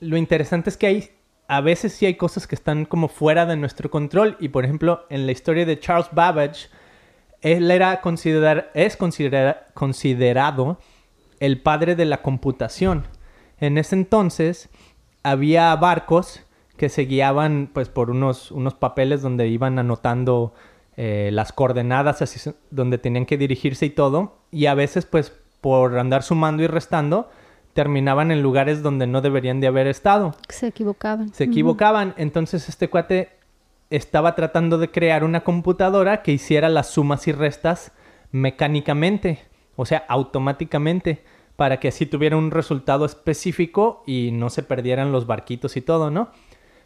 lo 0.00 0.16
interesante 0.16 0.70
es 0.70 0.76
que 0.76 0.86
hay, 0.86 1.10
a 1.48 1.60
veces 1.60 1.92
sí 1.92 2.06
hay 2.06 2.14
cosas 2.14 2.46
que 2.46 2.54
están 2.54 2.84
como 2.84 3.08
fuera 3.08 3.46
de 3.46 3.56
nuestro 3.56 3.90
control. 3.90 4.36
Y 4.40 4.48
por 4.48 4.64
ejemplo, 4.64 5.06
en 5.10 5.26
la 5.26 5.32
historia 5.32 5.66
de 5.66 5.78
Charles 5.78 6.08
Babbage, 6.12 6.68
él 7.42 7.70
era 7.70 8.00
es 8.74 8.96
considerado 9.74 10.78
el 11.40 11.60
padre 11.60 11.94
de 11.94 12.04
la 12.06 12.22
computación. 12.22 13.06
En 13.60 13.78
ese 13.78 13.94
entonces 13.94 14.70
había 15.22 15.74
barcos 15.76 16.42
que 16.76 16.88
se 16.88 17.02
guiaban 17.02 17.70
pues 17.72 17.88
por 17.88 18.10
unos, 18.10 18.50
unos 18.50 18.74
papeles 18.74 19.22
donde 19.22 19.48
iban 19.48 19.78
anotando 19.78 20.54
eh, 20.96 21.30
las 21.32 21.52
coordenadas 21.52 22.22
así 22.22 22.50
donde 22.70 22.98
tenían 22.98 23.26
que 23.26 23.36
dirigirse 23.36 23.86
y 23.86 23.90
todo. 23.90 24.38
Y 24.50 24.66
a 24.66 24.74
veces, 24.74 25.06
pues, 25.06 25.32
por 25.60 25.98
andar 25.98 26.22
sumando 26.22 26.62
y 26.62 26.66
restando, 26.66 27.30
terminaban 27.74 28.30
en 28.30 28.42
lugares 28.42 28.82
donde 28.82 29.06
no 29.06 29.20
deberían 29.20 29.60
de 29.60 29.66
haber 29.66 29.86
estado. 29.86 30.34
Se 30.48 30.68
equivocaban. 30.68 31.34
Se 31.34 31.44
equivocaban. 31.44 32.14
Entonces 32.16 32.68
este 32.68 32.88
cuate 32.88 33.30
estaba 33.90 34.34
tratando 34.34 34.78
de 34.78 34.90
crear 34.90 35.24
una 35.24 35.44
computadora 35.44 36.22
que 36.22 36.32
hiciera 36.32 36.68
las 36.68 36.88
sumas 36.88 37.28
y 37.28 37.32
restas 37.32 37.92
mecánicamente, 38.30 39.40
o 39.76 39.86
sea, 39.86 40.04
automáticamente, 40.08 41.24
para 41.56 41.78
que 41.78 41.88
así 41.88 42.06
tuviera 42.06 42.36
un 42.36 42.50
resultado 42.50 43.04
específico 43.04 44.02
y 44.06 44.30
no 44.32 44.50
se 44.50 44.62
perdieran 44.62 45.12
los 45.12 45.26
barquitos 45.26 45.76
y 45.76 45.80
todo, 45.80 46.10
¿no? 46.10 46.30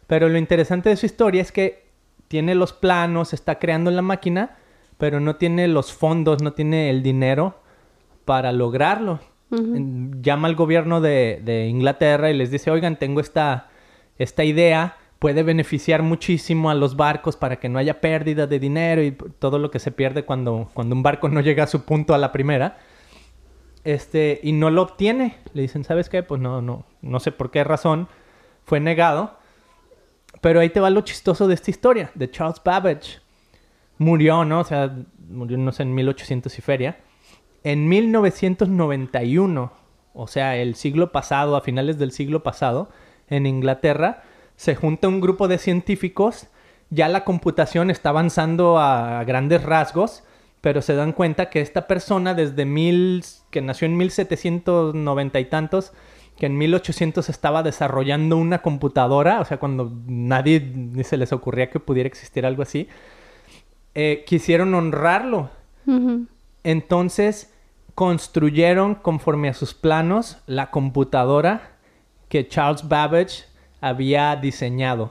Pero 0.05 0.29
lo 0.29 0.37
interesante 0.37 0.89
de 0.89 0.97
su 0.97 1.05
historia 1.05 1.41
es 1.41 1.51
que 1.51 1.89
tiene 2.27 2.53
los 2.53 2.73
planos, 2.73 3.33
está 3.33 3.57
creando 3.57 3.89
la 3.89 4.03
máquina, 4.03 4.57
pero 4.97 5.19
no 5.19 5.37
tiene 5.37 5.67
los 5.67 5.93
fondos, 5.93 6.43
no 6.43 6.53
tiene 6.53 6.91
el 6.91 7.01
dinero 7.01 7.59
para 8.25 8.51
lograrlo. 8.51 9.19
Llama 9.51 10.47
al 10.47 10.55
gobierno 10.55 11.01
de, 11.01 11.67
Inglaterra 11.69 12.29
y 12.29 12.37
les 12.37 12.51
dice, 12.51 12.69
oigan, 12.71 12.97
tengo 12.97 13.19
esta, 13.19 13.69
esta 14.17 14.43
idea, 14.43 14.97
puede 15.17 15.43
beneficiar 15.43 16.03
muchísimo 16.03 16.69
a 16.69 16.75
los 16.75 16.95
barcos 16.95 17.35
para 17.35 17.57
que 17.57 17.69
no 17.69 17.79
haya 17.79 17.99
pérdida 17.99 18.45
de 18.47 18.59
dinero 18.59 19.03
y 19.03 19.11
todo 19.11 19.57
lo 19.57 19.71
que 19.71 19.79
se 19.79 19.91
pierde 19.91 20.23
cuando, 20.23 20.69
cuando 20.73 20.95
un 20.95 21.03
barco 21.03 21.29
no 21.29 21.41
llega 21.41 21.63
a 21.63 21.67
su 21.67 21.83
punto 21.83 22.13
a 22.13 22.17
la 22.17 22.31
primera. 22.31 22.77
Este, 23.83 24.39
y 24.43 24.51
no 24.51 24.69
lo 24.69 24.83
obtiene. 24.83 25.37
Le 25.53 25.63
dicen, 25.63 25.83
¿sabes 25.83 26.09
qué? 26.09 26.21
Pues 26.21 26.39
no, 26.39 26.61
no, 26.61 26.85
no 27.01 27.19
sé 27.19 27.31
por 27.31 27.49
qué 27.49 27.63
razón 27.63 28.07
fue 28.65 28.79
negado. 28.79 29.37
Pero 30.41 30.59
ahí 30.59 30.69
te 30.69 30.79
va 30.79 30.89
lo 30.89 31.01
chistoso 31.01 31.47
de 31.47 31.55
esta 31.55 31.71
historia, 31.71 32.11
de 32.13 32.29
Charles 32.29 32.61
Babbage. 32.63 33.19
Murió, 33.97 34.45
¿no? 34.45 34.59
O 34.59 34.63
sea, 34.63 34.95
murió, 35.27 35.57
no 35.57 35.71
sé, 35.71 35.83
en 35.83 35.93
1800 35.93 36.57
y 36.57 36.61
feria. 36.61 36.97
En 37.63 37.87
1991, 37.89 39.71
o 40.13 40.27
sea, 40.27 40.55
el 40.57 40.75
siglo 40.75 41.11
pasado, 41.11 41.55
a 41.55 41.61
finales 41.61 41.97
del 41.97 42.11
siglo 42.11 42.43
pasado, 42.43 42.89
en 43.29 43.45
Inglaterra, 43.45 44.23
se 44.55 44.75
junta 44.75 45.07
un 45.07 45.21
grupo 45.21 45.47
de 45.47 45.57
científicos 45.57 46.47
ya 46.89 47.07
la 47.07 47.23
computación 47.23 47.91
está 47.91 48.09
avanzando 48.09 48.79
a 48.79 49.23
grandes 49.23 49.63
rasgos, 49.63 50.23
pero 50.61 50.81
se 50.81 50.95
dan 50.95 51.13
cuenta 51.13 51.49
que 51.49 51.61
esta 51.61 51.87
persona 51.87 52.33
desde 52.33 52.65
mil, 52.65 53.23
que 53.51 53.61
nació 53.61 53.85
en 53.85 53.95
1790 53.97 55.39
y 55.39 55.45
tantos, 55.45 55.93
que 56.37 56.47
en 56.47 56.57
1800 56.57 57.29
estaba 57.29 57.63
desarrollando 57.63 58.37
una 58.37 58.61
computadora, 58.61 59.39
o 59.39 59.45
sea, 59.45 59.57
cuando 59.57 59.91
nadie 60.07 60.61
ni 60.61 61.03
se 61.03 61.17
les 61.17 61.31
ocurría 61.31 61.69
que 61.69 61.79
pudiera 61.79 62.07
existir 62.07 62.45
algo 62.45 62.63
así, 62.63 62.87
eh, 63.93 64.23
quisieron 64.25 64.73
honrarlo. 64.73 65.51
Entonces 66.69 67.51
construyeron 67.95 68.93
conforme 68.93 69.49
a 69.49 69.55
sus 69.55 69.73
planos 69.73 70.37
la 70.45 70.69
computadora 70.69 71.71
que 72.27 72.47
Charles 72.47 72.87
Babbage 72.87 73.45
había 73.81 74.35
diseñado. 74.35 75.09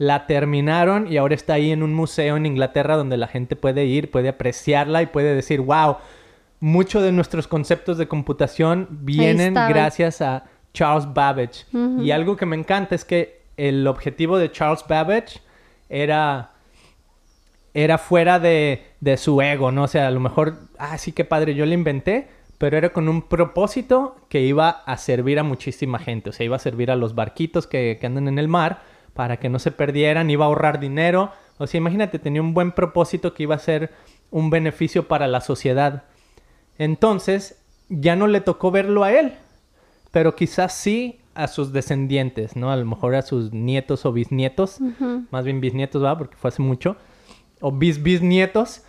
La 0.00 0.26
terminaron 0.26 1.06
y 1.10 1.16
ahora 1.16 1.36
está 1.36 1.54
ahí 1.54 1.70
en 1.70 1.84
un 1.84 1.94
museo 1.94 2.36
en 2.36 2.44
Inglaterra 2.44 2.96
donde 2.96 3.16
la 3.16 3.28
gente 3.28 3.54
puede 3.54 3.84
ir, 3.84 4.10
puede 4.10 4.28
apreciarla 4.28 5.00
y 5.02 5.06
puede 5.06 5.32
decir, 5.36 5.60
wow, 5.60 5.98
muchos 6.58 7.04
de 7.04 7.12
nuestros 7.12 7.46
conceptos 7.46 7.98
de 7.98 8.08
computación 8.08 8.88
vienen 8.90 9.54
gracias 9.54 10.20
a 10.22 10.44
Charles 10.74 11.06
Babbage. 11.14 11.66
Y 12.00 12.10
algo 12.10 12.36
que 12.36 12.46
me 12.46 12.56
encanta 12.56 12.96
es 12.96 13.04
que 13.04 13.42
el 13.56 13.86
objetivo 13.86 14.38
de 14.38 14.50
Charles 14.50 14.84
Babbage 14.88 15.40
era 15.88 16.50
era 17.76 17.98
fuera 17.98 18.38
de, 18.38 18.84
de 19.00 19.18
su 19.18 19.42
ego, 19.42 19.70
¿no? 19.70 19.82
O 19.82 19.86
sea, 19.86 20.06
a 20.06 20.10
lo 20.10 20.18
mejor, 20.18 20.60
ah, 20.78 20.96
sí, 20.96 21.12
qué 21.12 21.26
padre, 21.26 21.54
yo 21.54 21.66
le 21.66 21.74
inventé, 21.74 22.26
pero 22.56 22.78
era 22.78 22.88
con 22.88 23.06
un 23.06 23.20
propósito 23.20 24.16
que 24.30 24.40
iba 24.40 24.70
a 24.70 24.96
servir 24.96 25.38
a 25.38 25.42
muchísima 25.42 25.98
gente. 25.98 26.30
O 26.30 26.32
sea, 26.32 26.46
iba 26.46 26.56
a 26.56 26.58
servir 26.58 26.90
a 26.90 26.96
los 26.96 27.14
barquitos 27.14 27.66
que, 27.66 28.00
andan 28.02 28.28
en 28.28 28.38
el 28.38 28.48
mar 28.48 28.80
para 29.12 29.36
que 29.36 29.50
no 29.50 29.58
se 29.58 29.72
perdieran, 29.72 30.30
iba 30.30 30.46
a 30.46 30.48
ahorrar 30.48 30.80
dinero. 30.80 31.32
O 31.58 31.66
sea, 31.66 31.76
imagínate, 31.76 32.18
tenía 32.18 32.40
un 32.40 32.54
buen 32.54 32.72
propósito 32.72 33.34
que 33.34 33.42
iba 33.42 33.54
a 33.54 33.58
ser 33.58 33.90
un 34.30 34.48
beneficio 34.48 35.06
para 35.06 35.26
la 35.26 35.42
sociedad. 35.42 36.04
Entonces, 36.78 37.62
ya 37.90 38.16
no 38.16 38.26
le 38.26 38.40
tocó 38.40 38.70
verlo 38.70 39.04
a 39.04 39.12
él, 39.12 39.34
pero 40.12 40.34
quizás 40.34 40.72
sí 40.72 41.20
a 41.34 41.46
sus 41.46 41.74
descendientes, 41.74 42.56
¿no? 42.56 42.70
A 42.72 42.76
lo 42.76 42.86
mejor 42.86 43.14
a 43.16 43.20
sus 43.20 43.52
nietos 43.52 44.06
o 44.06 44.12
bisnietos, 44.14 44.78
más 45.30 45.44
bien 45.44 45.60
bisnietos, 45.60 46.02
va, 46.02 46.16
porque 46.16 46.36
fue 46.36 46.48
hace 46.48 46.62
mucho, 46.62 46.96
o 47.60 47.72
bis 47.72 48.02
bisnietos 48.02 48.82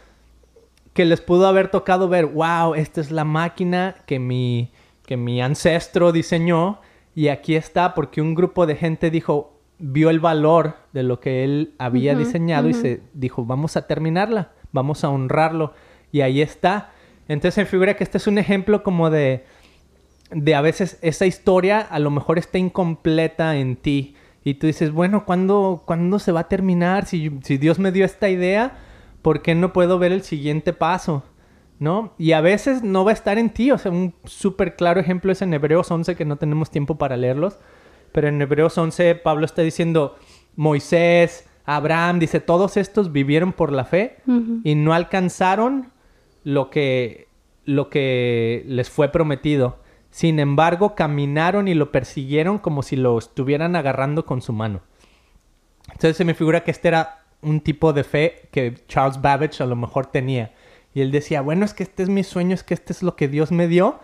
que 0.93 1.05
les 1.05 1.21
pudo 1.21 1.47
haber 1.47 1.69
tocado 1.69 2.09
ver, 2.09 2.25
wow, 2.25 2.73
esta 2.73 3.01
es 3.01 3.11
la 3.11 3.23
máquina 3.23 3.97
que 4.07 4.19
mi, 4.19 4.71
que 5.05 5.15
mi 5.15 5.41
ancestro 5.41 6.11
diseñó 6.11 6.79
y 7.13 7.27
aquí 7.27 7.55
está 7.55 7.93
porque 7.93 8.21
un 8.21 8.33
grupo 8.33 8.65
de 8.65 8.75
gente 8.75 9.11
dijo, 9.11 9.53
vio 9.79 10.09
el 10.09 10.19
valor 10.19 10.75
de 10.93 11.03
lo 11.03 11.19
que 11.19 11.43
él 11.43 11.73
había 11.77 12.15
diseñado 12.15 12.67
y 12.67 12.73
se 12.73 13.01
dijo, 13.13 13.45
vamos 13.45 13.77
a 13.77 13.85
terminarla, 13.87 14.53
vamos 14.71 15.03
a 15.03 15.09
honrarlo 15.09 15.73
y 16.11 16.21
ahí 16.21 16.41
está. 16.41 16.91
Entonces 17.27 17.57
me 17.57 17.65
figura 17.65 17.95
que 17.95 18.03
este 18.03 18.17
es 18.17 18.27
un 18.27 18.37
ejemplo 18.37 18.83
como 18.83 19.09
de, 19.09 19.45
de 20.31 20.55
a 20.55 20.61
veces 20.61 20.97
esa 21.01 21.25
historia 21.25 21.79
a 21.79 21.99
lo 21.99 22.09
mejor 22.09 22.39
está 22.39 22.57
incompleta 22.57 23.55
en 23.57 23.75
ti 23.75 24.15
y 24.47 24.53
tú 24.53 24.65
dices, 24.65 24.93
bueno, 24.93 25.25
¿cuándo, 25.25 25.83
¿cuándo 25.85 26.19
se 26.19 26.31
va 26.31 26.39
a 26.39 26.47
terminar? 26.47 27.05
Si, 27.05 27.37
si 27.43 27.57
Dios 27.57 27.79
me 27.79 27.91
dio 27.91 28.05
esta 28.05 28.29
idea, 28.29 28.77
¿por 29.21 29.41
qué 29.41 29.55
no 29.55 29.73
puedo 29.73 29.99
ver 29.99 30.13
el 30.13 30.21
siguiente 30.21 30.71
paso? 30.71 31.23
¿No? 31.79 32.13
Y 32.17 32.31
a 32.31 32.39
veces 32.39 32.81
no 32.81 33.03
va 33.03 33.11
a 33.11 33.13
estar 33.13 33.37
en 33.37 33.49
ti. 33.49 33.71
O 33.71 33.77
sea, 33.77 33.91
un 33.91 34.13
súper 34.23 34.77
claro 34.77 35.01
ejemplo 35.01 35.33
es 35.33 35.41
en 35.41 35.53
Hebreos 35.53 35.91
11, 35.91 36.15
que 36.15 36.23
no 36.23 36.37
tenemos 36.37 36.71
tiempo 36.71 36.97
para 36.97 37.17
leerlos. 37.17 37.59
Pero 38.13 38.29
en 38.29 38.41
Hebreos 38.41 38.77
11 38.77 39.15
Pablo 39.15 39.45
está 39.45 39.63
diciendo, 39.63 40.15
Moisés, 40.55 41.49
Abraham, 41.65 42.19
dice, 42.19 42.39
todos 42.39 42.77
estos 42.77 43.11
vivieron 43.11 43.51
por 43.51 43.73
la 43.73 43.83
fe 43.83 44.19
y 44.63 44.75
no 44.75 44.93
alcanzaron 44.93 45.91
lo 46.45 46.69
que, 46.69 47.27
lo 47.65 47.89
que 47.89 48.63
les 48.65 48.89
fue 48.89 49.09
prometido. 49.09 49.79
Sin 50.17 50.39
embargo, 50.39 50.95
caminaron 50.95 51.67
y 51.67 51.75
lo 51.75 51.91
persiguieron 51.91 52.57
como 52.57 52.81
si 52.81 52.95
lo 52.95 53.19
estuvieran 53.19 53.75
agarrando 53.75 54.25
con 54.25 54.41
su 54.41 54.51
mano. 54.51 54.81
Entonces 55.89 56.17
se 56.17 56.25
me 56.25 56.33
figura 56.33 56.63
que 56.63 56.71
este 56.71 56.87
era 56.87 57.23
un 57.43 57.61
tipo 57.61 57.93
de 57.93 58.03
fe 58.03 58.49
que 58.51 58.73
Charles 58.87 59.21
Babbage 59.21 59.61
a 59.61 59.67
lo 59.67 59.75
mejor 59.75 60.07
tenía. 60.07 60.55
Y 60.95 61.01
él 61.01 61.11
decía, 61.11 61.41
bueno, 61.41 61.65
es 61.65 61.75
que 61.75 61.83
este 61.83 62.01
es 62.01 62.09
mi 62.09 62.23
sueño, 62.23 62.55
es 62.55 62.63
que 62.63 62.73
este 62.73 62.93
es 62.93 63.03
lo 63.03 63.15
que 63.15 63.27
Dios 63.27 63.51
me 63.51 63.67
dio. 63.67 63.99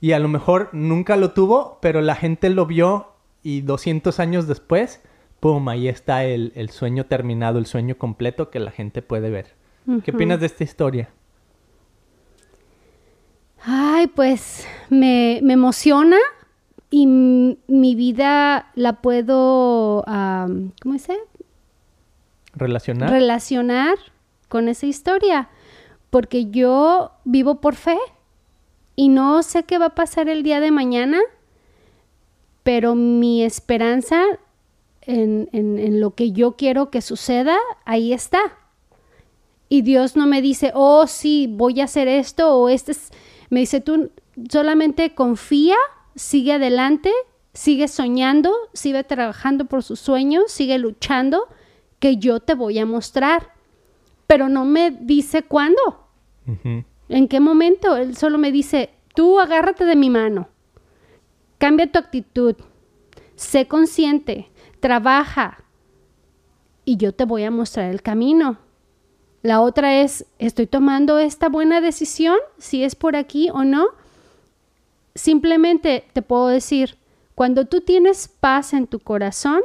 Y 0.00 0.12
a 0.12 0.20
lo 0.20 0.28
mejor 0.28 0.68
nunca 0.70 1.16
lo 1.16 1.32
tuvo, 1.32 1.80
pero 1.82 2.02
la 2.02 2.14
gente 2.14 2.48
lo 2.48 2.66
vio 2.66 3.08
y 3.42 3.62
200 3.62 4.20
años 4.20 4.46
después, 4.46 5.02
¡pum! 5.40 5.68
Ahí 5.68 5.88
está 5.88 6.24
el, 6.24 6.70
sueño 6.70 7.06
terminado, 7.06 7.58
el 7.58 7.66
sueño 7.66 7.98
completo 7.98 8.48
que 8.48 8.60
la 8.60 8.70
gente 8.70 9.02
puede 9.02 9.28
ver. 9.28 9.56
¿Qué 10.04 10.12
opinas 10.12 10.38
de 10.38 10.46
esta 10.46 10.62
historia? 10.62 11.08
Ay, 13.64 14.08
pues 14.08 14.66
me, 14.90 15.38
emociona 15.38 16.16
y 16.90 17.06
mi 17.06 17.94
vida 17.94 18.70
la 18.74 19.00
puedo, 19.00 20.04
¿cómo 20.04 20.94
dice? 20.94 21.16
Relacionar. 22.54 23.10
Relacionar 23.10 23.94
con 24.48 24.68
esa 24.68 24.86
historia. 24.86 25.48
Porque 26.10 26.50
yo 26.50 27.12
vivo 27.24 27.60
por 27.60 27.76
fe 27.76 27.98
y 28.96 29.08
no 29.08 29.42
sé 29.42 29.62
qué 29.62 29.78
va 29.78 29.86
a 29.86 29.94
pasar 29.94 30.28
el 30.28 30.42
día 30.42 30.60
de 30.60 30.70
mañana, 30.70 31.18
pero 32.62 32.94
mi 32.94 33.42
esperanza 33.42 34.22
en, 35.02 35.48
en, 35.52 36.00
lo 36.00 36.14
que 36.14 36.32
yo 36.32 36.56
quiero 36.56 36.90
que 36.90 37.00
suceda, 37.00 37.56
ahí 37.84 38.12
está. 38.12 38.40
Y 39.68 39.82
Dios 39.82 40.16
no 40.16 40.26
me 40.26 40.42
dice, 40.42 40.72
oh, 40.74 41.06
sí, 41.06 41.48
voy 41.50 41.80
a 41.80 41.84
hacer 41.84 42.08
esto 42.08 42.56
o 42.56 42.68
este 42.68 42.92
es... 42.92 43.10
Me 43.52 43.60
dice, 43.60 43.82
tú 43.82 44.10
solamente 44.48 45.14
confía, 45.14 45.76
sigue 46.14 46.54
adelante, 46.54 47.12
sigue 47.52 47.86
soñando, 47.86 48.50
sigue 48.72 49.04
trabajando 49.04 49.66
por 49.66 49.82
sus 49.82 50.00
sueños, 50.00 50.50
sigue 50.50 50.78
luchando 50.78 51.48
que 51.98 52.16
yo 52.16 52.40
te 52.40 52.54
voy 52.54 52.78
a 52.78 52.86
mostrar, 52.86 53.52
pero 54.26 54.48
no 54.48 54.64
me 54.64 54.90
dice 54.90 55.42
cuándo, 55.42 56.08
en 57.10 57.28
qué 57.28 57.40
momento. 57.40 57.94
Él 57.98 58.16
solo 58.16 58.38
me 58.38 58.52
dice, 58.52 58.88
tú 59.14 59.38
agárrate 59.38 59.84
de 59.84 59.96
mi 59.96 60.08
mano, 60.08 60.48
cambia 61.58 61.92
tu 61.92 61.98
actitud, 61.98 62.56
sé 63.34 63.68
consciente, 63.68 64.50
trabaja 64.80 65.62
y 66.86 66.96
yo 66.96 67.12
te 67.12 67.26
voy 67.26 67.44
a 67.44 67.50
mostrar 67.50 67.90
el 67.90 68.00
camino. 68.00 68.61
La 69.42 69.60
otra 69.60 70.00
es, 70.00 70.24
¿estoy 70.38 70.66
tomando 70.66 71.18
esta 71.18 71.48
buena 71.48 71.80
decisión? 71.80 72.36
Si 72.58 72.84
es 72.84 72.94
por 72.94 73.16
aquí 73.16 73.50
o 73.50 73.64
no. 73.64 73.88
Simplemente 75.14 76.04
te 76.12 76.22
puedo 76.22 76.46
decir, 76.46 76.96
cuando 77.34 77.66
tú 77.66 77.80
tienes 77.80 78.28
paz 78.28 78.72
en 78.72 78.86
tu 78.86 79.00
corazón, 79.00 79.60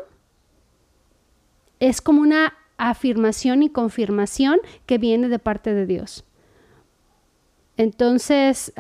es 1.79 2.01
como 2.01 2.21
una 2.21 2.55
afirmación 2.77 3.61
y 3.61 3.69
confirmación 3.69 4.59
que 4.87 4.97
viene 4.97 5.29
de 5.29 5.39
parte 5.39 5.73
de 5.73 5.85
Dios. 5.85 6.23
Entonces, 7.77 8.73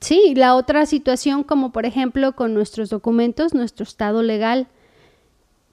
sí, 0.00 0.34
la 0.36 0.54
otra 0.54 0.86
situación 0.86 1.42
como 1.42 1.72
por 1.72 1.84
ejemplo 1.84 2.36
con 2.36 2.54
nuestros 2.54 2.90
documentos, 2.90 3.54
nuestro 3.54 3.82
estado 3.82 4.22
legal 4.22 4.68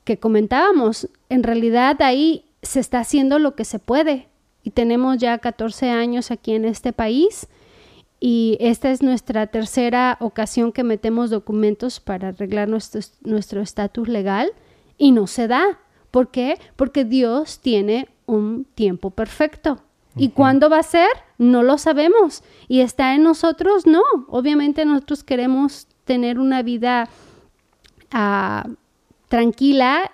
que 0.04 0.18
comentábamos, 0.18 1.08
en 1.30 1.44
realidad 1.44 2.02
ahí 2.02 2.46
se 2.62 2.80
está 2.80 3.00
haciendo 3.00 3.40
lo 3.40 3.56
que 3.56 3.66
se 3.66 3.80
puede 3.80 4.28
y 4.64 4.72
tenemos 4.72 5.18
ya 5.18 5.38
14 5.38 5.90
años 5.90 6.32
aquí 6.32 6.54
en 6.54 6.66
este 6.66 6.94
país 6.94 7.48
y 8.20 8.58
esta 8.60 8.90
es 8.90 9.04
nuestra 9.04 9.48
tercera 9.48 10.18
ocasión 10.20 10.72
que 10.72 10.84
metemos 10.84 11.30
documentos 11.30 12.00
para 12.00 12.30
arreglar 12.30 12.68
nuestro 12.68 13.62
estatus 13.62 14.08
legal 14.08 14.52
y 14.98 15.12
no 15.12 15.28
se 15.28 15.48
da. 15.48 15.80
¿Por 16.10 16.32
qué? 16.32 16.60
Porque 16.76 17.06
Dios 17.06 17.60
tiene 17.60 18.08
un 18.26 18.66
tiempo 18.66 19.12
perfecto. 19.12 19.84
¿Y 20.16 20.30
cuándo 20.30 20.68
va 20.68 20.80
a 20.80 20.84
ser? 20.84 21.10
No 21.38 21.62
lo 21.62 21.78
sabemos. 21.78 22.44
¿Y 22.68 22.80
está 22.80 23.14
en 23.14 23.22
nosotros? 23.22 23.86
No. 23.86 24.02
Obviamente 24.30 24.84
nosotros 24.84 25.24
queremos 25.24 25.88
tener 26.06 26.40
una 26.40 26.64
vida 26.64 27.08
ah, 28.10 28.68
tranquila 29.28 30.12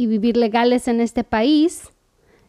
y 0.00 0.06
vivir 0.06 0.38
legales 0.38 0.88
en 0.88 1.02
este 1.02 1.24
país. 1.24 1.90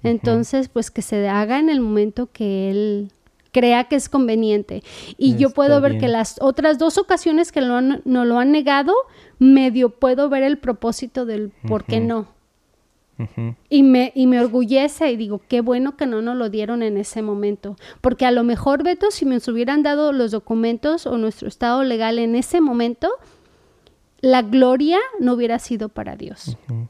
Entonces, 0.03 0.69
pues 0.69 0.89
que 0.89 1.01
se 1.01 1.27
haga 1.27 1.59
en 1.59 1.69
el 1.69 1.81
momento 1.81 2.29
que 2.31 2.71
Él 2.71 3.11
crea 3.51 3.83
que 3.89 3.97
es 3.97 4.07
conveniente. 4.07 4.83
Y 5.17 5.35
yo 5.35 5.49
puedo 5.49 5.81
ver 5.81 5.97
que 5.97 6.07
las 6.07 6.37
otras 6.39 6.77
dos 6.79 6.97
ocasiones 6.97 7.51
que 7.51 7.59
lo 7.59 7.81
no 7.81 8.25
lo 8.25 8.39
han 8.39 8.53
negado, 8.53 8.93
medio 9.37 9.89
puedo 9.89 10.29
ver 10.29 10.43
el 10.43 10.59
propósito 10.59 11.25
del 11.25 11.51
por 11.67 11.83
qué 11.83 11.99
no. 11.99 12.29
y, 13.69 13.83
me, 13.83 14.13
y 14.15 14.27
me 14.27 14.39
orgullece 14.39 15.11
y 15.11 15.17
digo, 15.17 15.41
qué 15.49 15.59
bueno 15.59 15.97
que 15.97 16.05
no 16.05 16.21
nos 16.21 16.37
lo 16.37 16.49
dieron 16.49 16.83
en 16.83 16.95
ese 16.95 17.21
momento. 17.21 17.75
Porque 17.99 18.25
a 18.25 18.31
lo 18.31 18.45
mejor, 18.45 18.81
Beto, 18.83 19.11
si 19.11 19.25
me 19.25 19.39
hubieran 19.45 19.83
dado 19.83 20.13
los 20.13 20.31
documentos 20.31 21.05
o 21.05 21.17
nuestro 21.17 21.49
estado 21.49 21.83
legal 21.83 22.17
en 22.17 22.35
ese 22.35 22.61
momento, 22.61 23.09
la 24.21 24.41
gloria 24.41 24.99
no 25.19 25.33
hubiera 25.33 25.59
sido 25.59 25.89
para 25.89 26.15
Dios. 26.15 26.57
¿Tú 26.67 26.87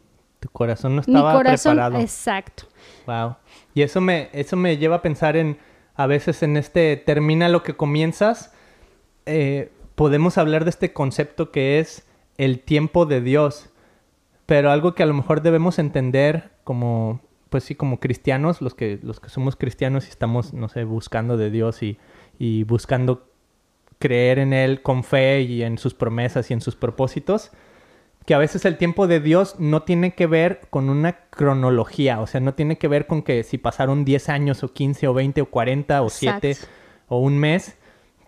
corazón 0.51 0.95
no 0.95 1.01
estaba 1.01 1.31
Mi 1.31 1.37
corazón, 1.37 1.73
preparado. 1.75 1.99
exacto. 1.99 2.63
Wow. 3.07 3.35
Y 3.73 3.81
eso 3.81 4.01
me, 4.01 4.29
eso 4.33 4.55
me 4.57 4.77
lleva 4.77 4.97
a 4.97 5.01
pensar 5.01 5.37
en, 5.37 5.57
a 5.95 6.07
veces 6.07 6.43
en 6.43 6.57
este, 6.57 6.97
termina 6.97 7.49
lo 7.49 7.63
que 7.63 7.75
comienzas, 7.75 8.53
eh, 9.25 9.71
podemos 9.95 10.37
hablar 10.37 10.63
de 10.63 10.71
este 10.71 10.93
concepto 10.93 11.51
que 11.51 11.79
es 11.79 12.07
el 12.37 12.59
tiempo 12.59 13.05
de 13.05 13.21
Dios, 13.21 13.69
pero 14.45 14.71
algo 14.71 14.95
que 14.95 15.03
a 15.03 15.05
lo 15.05 15.13
mejor 15.13 15.41
debemos 15.41 15.79
entender 15.79 16.51
como, 16.63 17.21
pues 17.49 17.63
sí, 17.63 17.75
como 17.75 17.99
cristianos, 17.99 18.61
los 18.61 18.73
que, 18.73 18.99
los 19.03 19.19
que 19.19 19.29
somos 19.29 19.55
cristianos 19.55 20.07
y 20.07 20.09
estamos, 20.09 20.53
no 20.53 20.67
sé, 20.69 20.83
buscando 20.83 21.37
de 21.37 21.51
Dios 21.51 21.83
y, 21.83 21.97
y 22.39 22.63
buscando 22.63 23.27
creer 23.99 24.39
en 24.39 24.51
Él 24.53 24.81
con 24.81 25.03
fe 25.03 25.41
y 25.41 25.61
en 25.63 25.77
sus 25.77 25.93
promesas 25.93 26.49
y 26.49 26.53
en 26.53 26.61
sus 26.61 26.75
propósitos, 26.75 27.51
que 28.25 28.33
a 28.33 28.37
veces 28.37 28.65
el 28.65 28.77
tiempo 28.77 29.07
de 29.07 29.19
Dios 29.19 29.55
no 29.59 29.83
tiene 29.83 30.13
que 30.13 30.27
ver 30.27 30.61
con 30.69 30.89
una 30.89 31.13
cronología, 31.29 32.21
o 32.21 32.27
sea, 32.27 32.39
no 32.39 32.53
tiene 32.53 32.77
que 32.77 32.87
ver 32.87 33.07
con 33.07 33.23
que 33.23 33.43
si 33.43 33.57
pasaron 33.57 34.05
10 34.05 34.29
años 34.29 34.63
o 34.63 34.71
15 34.71 35.07
o 35.07 35.13
20 35.13 35.41
o 35.41 35.45
40 35.47 36.01
o 36.01 36.09
7 36.09 36.51
Exacto. 36.51 36.73
o 37.07 37.19
un 37.19 37.37
mes, 37.39 37.77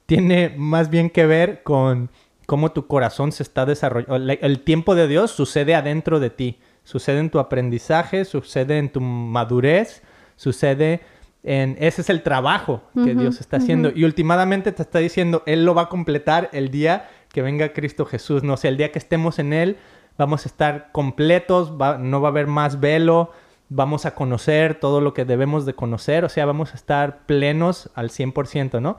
tiene 0.06 0.54
más 0.58 0.90
bien 0.90 1.10
que 1.10 1.26
ver 1.26 1.64
con 1.64 2.10
cómo 2.46 2.72
tu 2.72 2.88
corazón 2.88 3.32
se 3.32 3.44
está 3.44 3.66
desarrollando. 3.66 4.34
El, 4.34 4.60
tiempo 4.62 4.96
de 4.96 5.08
Dios 5.08 5.32
sucede 5.32 5.76
adentro 5.76 6.20
de 6.20 6.30
ti, 6.30 6.60
sucede 6.84 7.20
en 7.20 7.30
tu 7.30 7.40
aprendizaje, 7.40 8.26
sucede 8.26 8.78
en 8.80 8.90
tu 8.90 9.02
madurez, 9.02 10.02
sucede 10.36 11.02
en... 11.44 11.78
Ese 11.80 12.02
es 12.02 12.10
el 12.10 12.24
trabajo 12.24 12.84
que 12.94 13.16
Dios 13.16 13.40
está 13.40 13.58
haciendo. 13.58 13.92
Y 13.96 14.04
últimamente 14.04 14.72
te 14.72 14.82
está 14.82 15.00
diciendo, 15.00 15.44
Él 15.46 15.66
lo 15.66 15.74
va 15.74 15.84
a 15.84 15.90
completar 15.90 16.50
el 16.52 16.70
día 16.70 17.10
que 17.34 17.42
venga 17.42 17.74
Cristo 17.74 18.06
Jesús. 18.06 18.44
No 18.44 18.56
sé, 18.56 18.70
el 18.70 18.78
día 18.78 18.94
que 18.94 19.00
estemos 19.00 19.40
en 19.40 19.52
Él, 19.52 19.78
vamos 20.18 20.46
a 20.46 20.50
estar 20.50 20.92
completos, 20.94 21.72
no 21.72 22.22
va 22.22 22.28
a 22.28 22.32
haber 22.32 22.48
más 22.48 22.80
velo, 22.80 23.32
vamos 23.70 24.06
a 24.06 24.14
conocer 24.14 24.80
todo 24.80 25.02
lo 25.02 25.14
que 25.14 25.26
debemos 25.26 25.66
de 25.66 25.74
conocer, 25.74 26.24
o 26.24 26.30
sea, 26.30 26.46
vamos 26.46 26.72
a 26.72 26.76
estar 26.76 27.26
plenos 27.26 27.90
al 27.96 28.12
100%, 28.12 28.80
¿no? 28.80 28.98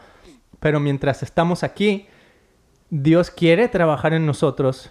Pero 0.58 0.80
mientras 0.80 1.22
estamos 1.22 1.62
aquí, 1.62 2.08
Dios 2.90 3.30
quiere 3.30 3.68
trabajar 3.68 4.14
en 4.14 4.26
nosotros 4.26 4.90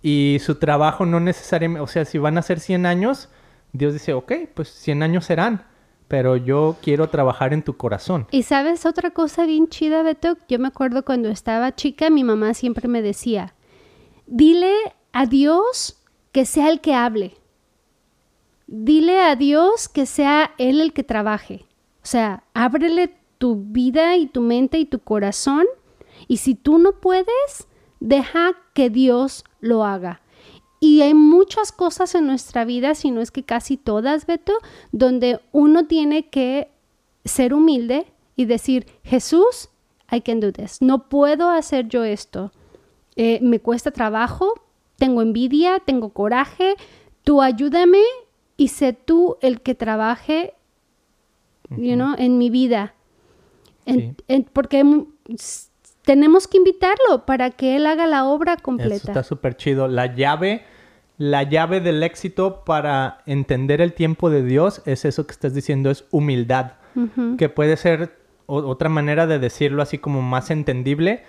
y 0.00 0.38
su 0.40 0.54
trabajo 0.54 1.06
no 1.06 1.18
necesariamente, 1.18 1.82
o 1.82 1.88
sea, 1.88 2.04
si 2.04 2.18
van 2.18 2.38
a 2.38 2.42
ser 2.42 2.60
100 2.60 2.86
años, 2.86 3.30
Dios 3.72 3.94
dice, 3.94 4.12
ok, 4.12 4.32
pues 4.54 4.68
100 4.68 5.02
años 5.02 5.24
serán, 5.24 5.66
pero 6.08 6.36
yo 6.36 6.76
quiero 6.82 7.08
trabajar 7.08 7.52
en 7.52 7.62
tu 7.62 7.76
corazón. 7.76 8.26
Y 8.30 8.42
sabes 8.42 8.86
otra 8.86 9.10
cosa 9.10 9.46
bien 9.46 9.68
chida, 9.68 10.02
Beto, 10.02 10.36
yo 10.48 10.58
me 10.58 10.68
acuerdo 10.68 11.04
cuando 11.04 11.28
estaba 11.28 11.74
chica, 11.74 12.10
mi 12.10 12.24
mamá 12.24 12.54
siempre 12.54 12.88
me 12.88 13.02
decía, 13.02 13.54
dile 14.26 14.74
a 15.12 15.26
Dios 15.26 16.02
que 16.32 16.44
sea 16.44 16.68
el 16.68 16.80
que 16.80 16.94
hable. 16.94 17.34
Dile 18.66 19.20
a 19.20 19.36
Dios 19.36 19.88
que 19.88 20.06
sea 20.06 20.52
Él 20.58 20.80
el 20.80 20.92
que 20.92 21.04
trabaje. 21.04 21.66
O 22.02 22.06
sea, 22.06 22.44
ábrele 22.54 23.14
tu 23.38 23.56
vida 23.56 24.16
y 24.16 24.26
tu 24.26 24.40
mente 24.40 24.78
y 24.78 24.84
tu 24.84 25.00
corazón. 25.00 25.66
Y 26.28 26.38
si 26.38 26.54
tú 26.54 26.78
no 26.78 27.00
puedes, 27.00 27.68
deja 28.00 28.52
que 28.72 28.90
Dios 28.90 29.44
lo 29.60 29.84
haga. 29.84 30.20
Y 30.84 31.00
hay 31.00 31.14
muchas 31.14 31.72
cosas 31.72 32.14
en 32.14 32.26
nuestra 32.26 32.64
vida, 32.66 32.94
si 32.94 33.10
no 33.10 33.22
es 33.22 33.30
que 33.30 33.42
casi 33.42 33.76
todas, 33.78 34.26
Beto, 34.26 34.52
donde 34.92 35.40
uno 35.52 35.86
tiene 35.86 36.28
que 36.28 36.68
ser 37.24 37.54
humilde 37.54 38.06
y 38.36 38.44
decir, 38.44 38.86
Jesús, 39.02 39.70
I 40.12 40.20
can 40.20 40.40
do 40.40 40.52
this. 40.52 40.82
No 40.82 41.08
puedo 41.08 41.48
hacer 41.48 41.88
yo 41.88 42.04
esto. 42.04 42.52
Eh, 43.16 43.38
me 43.40 43.60
cuesta 43.60 43.92
trabajo, 43.92 44.52
tengo 44.96 45.22
envidia, 45.22 45.78
tengo 45.80 46.10
coraje. 46.10 46.74
Tú 47.22 47.40
ayúdame 47.40 48.02
y 48.58 48.68
sé 48.68 48.92
tú 48.92 49.36
el 49.40 49.62
que 49.62 49.74
trabaje, 49.74 50.52
you 51.70 51.94
know, 51.94 52.14
en 52.18 52.36
mi 52.36 52.50
vida. 52.50 52.94
En- 53.86 54.00
Sí. 54.00 54.14
en- 54.28 54.44
porque 54.52 54.84
tenemos 56.02 56.46
que 56.46 56.58
invitarlo 56.58 57.24
para 57.24 57.50
que 57.50 57.76
él 57.76 57.86
haga 57.86 58.06
la 58.06 58.26
obra 58.26 58.54
Eso 58.54 58.62
completa. 58.62 59.10
está 59.12 59.22
súper 59.22 59.56
chido. 59.56 59.88
La 59.88 60.14
llave, 60.14 60.62
la 61.16 61.44
llave 61.44 61.80
del 61.80 62.02
éxito 62.02 62.64
para 62.64 63.18
entender 63.26 63.80
el 63.80 63.92
tiempo 63.92 64.30
de 64.30 64.42
Dios 64.42 64.82
es 64.84 65.04
eso 65.04 65.26
que 65.26 65.32
estás 65.32 65.54
diciendo, 65.54 65.90
es 65.90 66.04
humildad. 66.10 66.72
Que 67.38 67.48
puede 67.48 67.76
ser 67.76 68.16
otra 68.46 68.88
manera 68.88 69.26
de 69.26 69.40
decirlo 69.40 69.82
así 69.82 69.98
como 69.98 70.22
más 70.22 70.50
entendible. 70.50 71.24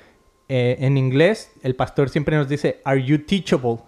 Eh, 0.48 0.78
en 0.80 0.98
inglés, 0.98 1.52
el 1.64 1.76
pastor 1.76 2.10
siempre 2.10 2.38
nos 2.38 2.48
dice, 2.48 2.82
¿Are 2.84 3.04
you 3.04 3.26
teachable? 3.26 3.80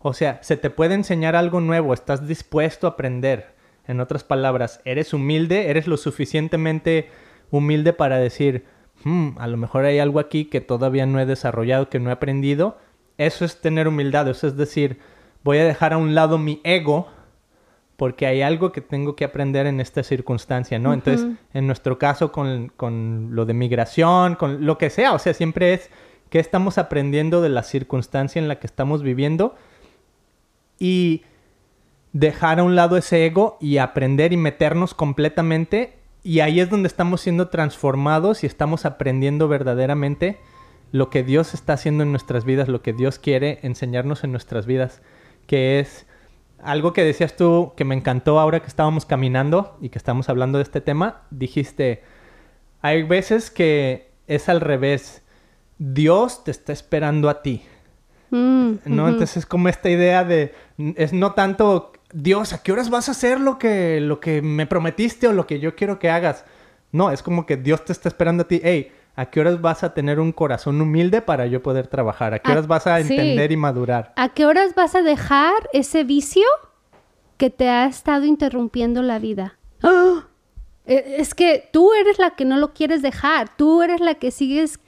O 0.00 0.12
sea, 0.12 0.38
se 0.42 0.56
te 0.56 0.68
puede 0.68 0.94
enseñar 0.94 1.34
algo 1.34 1.60
nuevo, 1.60 1.94
estás 1.94 2.28
dispuesto 2.28 2.86
a 2.86 2.90
aprender. 2.90 3.54
En 3.86 4.00
otras 4.00 4.22
palabras, 4.22 4.80
eres 4.84 5.14
humilde, 5.14 5.70
eres 5.70 5.86
lo 5.86 5.96
suficientemente 5.96 7.08
humilde 7.50 7.94
para 7.94 8.18
decir, 8.18 8.64
"Hmm, 9.02 9.30
a 9.38 9.46
lo 9.46 9.56
mejor 9.56 9.86
hay 9.86 9.98
algo 9.98 10.20
aquí 10.20 10.44
que 10.44 10.60
todavía 10.60 11.06
no 11.06 11.20
he 11.20 11.26
desarrollado, 11.26 11.88
que 11.88 11.98
no 11.98 12.10
he 12.10 12.12
aprendido. 12.12 12.76
Eso 13.16 13.46
es 13.46 13.60
tener 13.62 13.88
humildad, 13.88 14.28
eso 14.28 14.46
es 14.46 14.56
decir, 14.56 14.98
voy 15.48 15.56
a 15.56 15.64
dejar 15.64 15.94
a 15.94 15.96
un 15.96 16.14
lado 16.14 16.36
mi 16.36 16.60
ego 16.62 17.08
porque 17.96 18.26
hay 18.26 18.42
algo 18.42 18.70
que 18.70 18.82
tengo 18.82 19.16
que 19.16 19.24
aprender 19.24 19.66
en 19.66 19.80
esta 19.80 20.02
circunstancia, 20.02 20.78
¿no? 20.78 20.92
Entonces, 20.92 21.26
en 21.54 21.66
nuestro 21.66 21.98
caso, 21.98 22.32
con, 22.32 22.70
con 22.76 23.30
lo 23.32 23.46
de 23.46 23.54
migración, 23.54 24.34
con 24.34 24.66
lo 24.66 24.76
que 24.76 24.90
sea, 24.90 25.14
o 25.14 25.18
sea, 25.18 25.32
siempre 25.32 25.72
es 25.72 25.88
que 26.28 26.38
estamos 26.38 26.76
aprendiendo 26.76 27.40
de 27.40 27.48
la 27.48 27.62
circunstancia 27.62 28.38
en 28.38 28.46
la 28.46 28.60
que 28.60 28.66
estamos 28.66 29.02
viviendo 29.02 29.56
y 30.78 31.22
dejar 32.12 32.60
a 32.60 32.62
un 32.62 32.76
lado 32.76 32.98
ese 32.98 33.24
ego 33.24 33.56
y 33.58 33.78
aprender 33.78 34.34
y 34.34 34.36
meternos 34.36 34.92
completamente. 34.92 35.94
Y 36.22 36.40
ahí 36.40 36.60
es 36.60 36.68
donde 36.68 36.88
estamos 36.88 37.22
siendo 37.22 37.48
transformados 37.48 38.44
y 38.44 38.46
estamos 38.46 38.84
aprendiendo 38.84 39.48
verdaderamente 39.48 40.38
lo 40.92 41.08
que 41.08 41.22
Dios 41.22 41.54
está 41.54 41.72
haciendo 41.72 42.02
en 42.02 42.10
nuestras 42.10 42.44
vidas, 42.44 42.68
lo 42.68 42.82
que 42.82 42.92
Dios 42.92 43.18
quiere 43.18 43.60
enseñarnos 43.62 44.24
en 44.24 44.32
nuestras 44.32 44.66
vidas, 44.66 45.00
que 45.48 45.80
es 45.80 46.06
algo 46.62 46.92
que 46.92 47.02
decías 47.02 47.34
tú 47.34 47.72
que 47.76 47.84
me 47.84 47.96
encantó 47.96 48.38
ahora 48.38 48.60
que 48.60 48.68
estábamos 48.68 49.06
caminando 49.06 49.76
y 49.80 49.88
que 49.88 49.98
estamos 49.98 50.28
hablando 50.28 50.58
de 50.58 50.64
este 50.64 50.80
tema. 50.80 51.22
Dijiste, 51.30 52.04
hay 52.82 53.02
veces 53.02 53.50
que 53.50 54.12
es 54.28 54.48
al 54.48 54.60
revés. 54.60 55.22
Dios 55.78 56.44
te 56.44 56.50
está 56.50 56.72
esperando 56.72 57.28
a 57.28 57.42
ti. 57.42 57.62
Mm, 58.30 58.72
¿no? 58.84 59.08
Entonces 59.08 59.38
es 59.38 59.46
como 59.46 59.68
esta 59.68 59.88
idea 59.88 60.22
de, 60.22 60.54
es 60.96 61.12
no 61.12 61.32
tanto, 61.32 61.92
Dios, 62.12 62.52
¿a 62.52 62.62
qué 62.62 62.72
horas 62.72 62.90
vas 62.90 63.08
a 63.08 63.12
hacer 63.12 63.40
lo 63.40 63.58
que, 63.58 64.00
lo 64.00 64.20
que 64.20 64.42
me 64.42 64.66
prometiste 64.66 65.28
o 65.28 65.32
lo 65.32 65.46
que 65.46 65.60
yo 65.60 65.74
quiero 65.74 65.98
que 65.98 66.10
hagas? 66.10 66.44
No, 66.92 67.10
es 67.10 67.22
como 67.22 67.46
que 67.46 67.56
Dios 67.56 67.84
te 67.84 67.92
está 67.92 68.08
esperando 68.08 68.42
a 68.42 68.48
ti, 68.48 68.60
hey, 68.62 68.92
¿a 69.18 69.26
qué 69.26 69.40
horas 69.40 69.60
vas 69.60 69.82
a 69.82 69.94
tener 69.94 70.20
un 70.20 70.30
corazón 70.32 70.80
humilde 70.80 71.20
para 71.22 71.46
yo 71.46 71.60
poder 71.62 71.88
trabajar? 71.88 72.34
¿A 72.34 72.38
qué 72.38 72.50
Ah, 72.50 72.52
horas 72.52 72.66
vas 72.68 72.86
a 72.86 73.02
sí. 73.02 73.12
entender 73.14 73.50
y 73.52 73.56
madurar? 73.56 74.12
¿A 74.16 74.28
qué 74.28 74.46
horas 74.46 74.74
vas 74.76 74.94
a 74.94 75.02
dejar 75.02 75.54
ese 75.72 76.04
vicio 76.04 76.46
que 77.36 77.50
te 77.50 77.68
ha 77.68 77.86
estado 77.86 78.24
interrumpiendo 78.26 79.02
la 79.02 79.18
vida? 79.18 79.58
Eh, 80.86 81.16
Es 81.18 81.34
que 81.34 81.68
tú 81.72 81.92
eres 81.94 82.18
la 82.18 82.30
que 82.30 82.44
no 82.44 82.56
lo 82.58 82.72
quieres 82.72 83.02
dejar, 83.02 83.56
tú 83.56 83.82
eres 83.82 84.00
la 84.00 84.14
que 84.14 84.30
sigues 84.30 84.78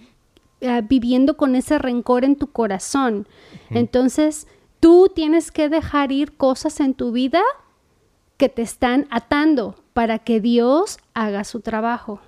eh, 0.61 0.83
viviendo 0.89 1.37
con 1.37 1.55
ese 1.57 1.79
rencor 1.79 2.25
en 2.25 2.37
tu 2.37 2.53
corazón. 2.53 3.27
Entonces, 3.71 4.47
tú 4.79 5.11
tienes 5.15 5.51
que 5.51 5.69
dejar 5.69 6.13
ir 6.13 6.37
cosas 6.37 6.81
en 6.81 6.95
tu 6.95 7.13
vida 7.13 7.43
que 8.37 8.49
te 8.49 8.63
están 8.63 9.07
atando 9.11 9.75
para 9.93 10.19
que 10.19 10.41
Dios 10.41 10.99
haga 11.15 11.45
su 11.45 11.61
trabajo. 11.61 12.21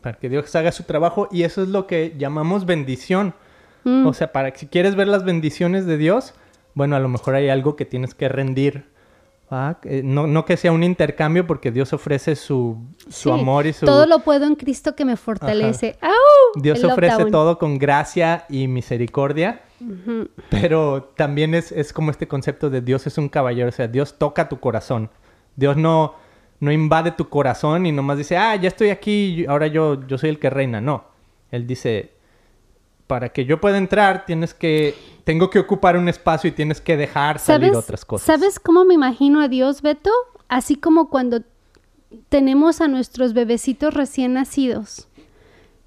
Para 0.00 0.18
que 0.18 0.28
Dios 0.28 0.54
haga 0.56 0.72
su 0.72 0.84
trabajo 0.84 1.28
y 1.30 1.42
eso 1.42 1.62
es 1.62 1.68
lo 1.68 1.86
que 1.86 2.14
llamamos 2.16 2.64
bendición. 2.66 3.34
Mm. 3.84 4.06
O 4.06 4.12
sea, 4.14 4.32
para 4.32 4.50
que 4.52 4.58
si 4.60 4.66
quieres 4.66 4.94
ver 4.94 5.08
las 5.08 5.24
bendiciones 5.24 5.86
de 5.86 5.96
Dios, 5.96 6.34
bueno, 6.74 6.96
a 6.96 7.00
lo 7.00 7.08
mejor 7.08 7.34
hay 7.34 7.48
algo 7.48 7.76
que 7.76 7.84
tienes 7.84 8.14
que 8.14 8.28
rendir. 8.28 8.88
Eh, 9.84 10.02
No, 10.04 10.28
no 10.28 10.44
que 10.44 10.56
sea 10.56 10.70
un 10.70 10.84
intercambio 10.84 11.44
porque 11.46 11.72
Dios 11.72 11.92
ofrece 11.92 12.36
su, 12.36 12.78
su 13.08 13.30
Sí, 13.34 13.40
amor 13.40 13.66
y 13.66 13.72
su... 13.72 13.84
Todo 13.84 14.06
lo 14.06 14.20
puedo 14.20 14.46
en 14.46 14.54
Cristo 14.54 14.94
que 14.94 15.04
me 15.04 15.16
fortalece. 15.16 15.96
¡Au! 16.00 16.62
Dios 16.62 16.78
El 16.84 16.90
ofrece 16.90 17.14
lockdown. 17.14 17.32
todo 17.32 17.58
con 17.58 17.78
gracia 17.78 18.44
y 18.48 18.68
misericordia, 18.68 19.62
pero 20.50 21.12
también 21.16 21.54
es, 21.54 21.72
es 21.72 21.92
como 21.92 22.10
este 22.12 22.28
concepto 22.28 22.70
de 22.70 22.80
Dios 22.80 23.06
es 23.08 23.18
un 23.18 23.28
caballero, 23.28 23.68
o 23.68 23.72
sea, 23.72 23.88
Dios 23.88 24.18
toca 24.18 24.48
tu 24.48 24.60
corazón. 24.60 25.10
Dios 25.56 25.76
no, 25.76 26.14
no 26.60 26.70
invade 26.70 27.10
tu 27.12 27.28
corazón 27.28 27.86
y 27.86 27.92
nomás 27.92 28.18
dice, 28.18 28.36
ah, 28.36 28.54
ya 28.54 28.68
estoy 28.68 28.90
aquí, 28.90 29.44
ahora 29.48 29.66
yo, 29.66 30.06
yo 30.06 30.18
soy 30.18 30.30
el 30.30 30.38
que 30.38 30.50
reina. 30.50 30.80
No, 30.80 31.04
Él 31.50 31.66
dice, 31.66 32.12
para 33.06 33.30
que 33.30 33.44
yo 33.44 33.60
pueda 33.60 33.78
entrar, 33.78 34.26
tienes 34.26 34.54
que, 34.54 34.94
tengo 35.24 35.50
que 35.50 35.58
ocupar 35.58 35.96
un 35.96 36.08
espacio 36.08 36.48
y 36.48 36.52
tienes 36.52 36.80
que 36.80 36.96
dejar 36.96 37.38
salir 37.38 37.70
¿Sabes, 37.70 37.84
otras 37.84 38.04
cosas. 38.04 38.26
¿Sabes 38.26 38.60
cómo 38.60 38.84
me 38.84 38.94
imagino 38.94 39.40
a 39.40 39.48
Dios, 39.48 39.82
Beto? 39.82 40.10
Así 40.48 40.76
como 40.76 41.08
cuando 41.08 41.42
tenemos 42.28 42.80
a 42.80 42.88
nuestros 42.88 43.32
bebecitos 43.32 43.94
recién 43.94 44.34
nacidos. 44.34 45.08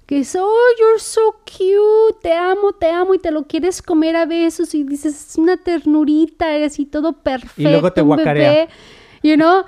que 0.06 0.18
es, 0.18 0.36
oh, 0.36 0.52
you're 0.78 1.00
so 1.00 1.36
cute, 1.46 2.18
te 2.20 2.32
amo, 2.34 2.72
te 2.72 2.90
amo, 2.90 3.14
y 3.14 3.18
te 3.18 3.30
lo 3.30 3.44
quieres 3.44 3.80
comer 3.80 4.16
a 4.16 4.26
besos, 4.26 4.74
y 4.74 4.84
dices, 4.84 5.30
es 5.30 5.38
una 5.38 5.56
ternurita, 5.56 6.54
eres 6.54 6.72
así 6.72 6.84
todo 6.84 7.12
perfecto. 7.12 7.62
Y 7.62 7.64
luego 7.64 7.92
te 7.92 8.02
un 8.02 8.08
guacarea. 8.08 8.50
bebé", 8.50 8.68
You 9.22 9.36
know, 9.36 9.64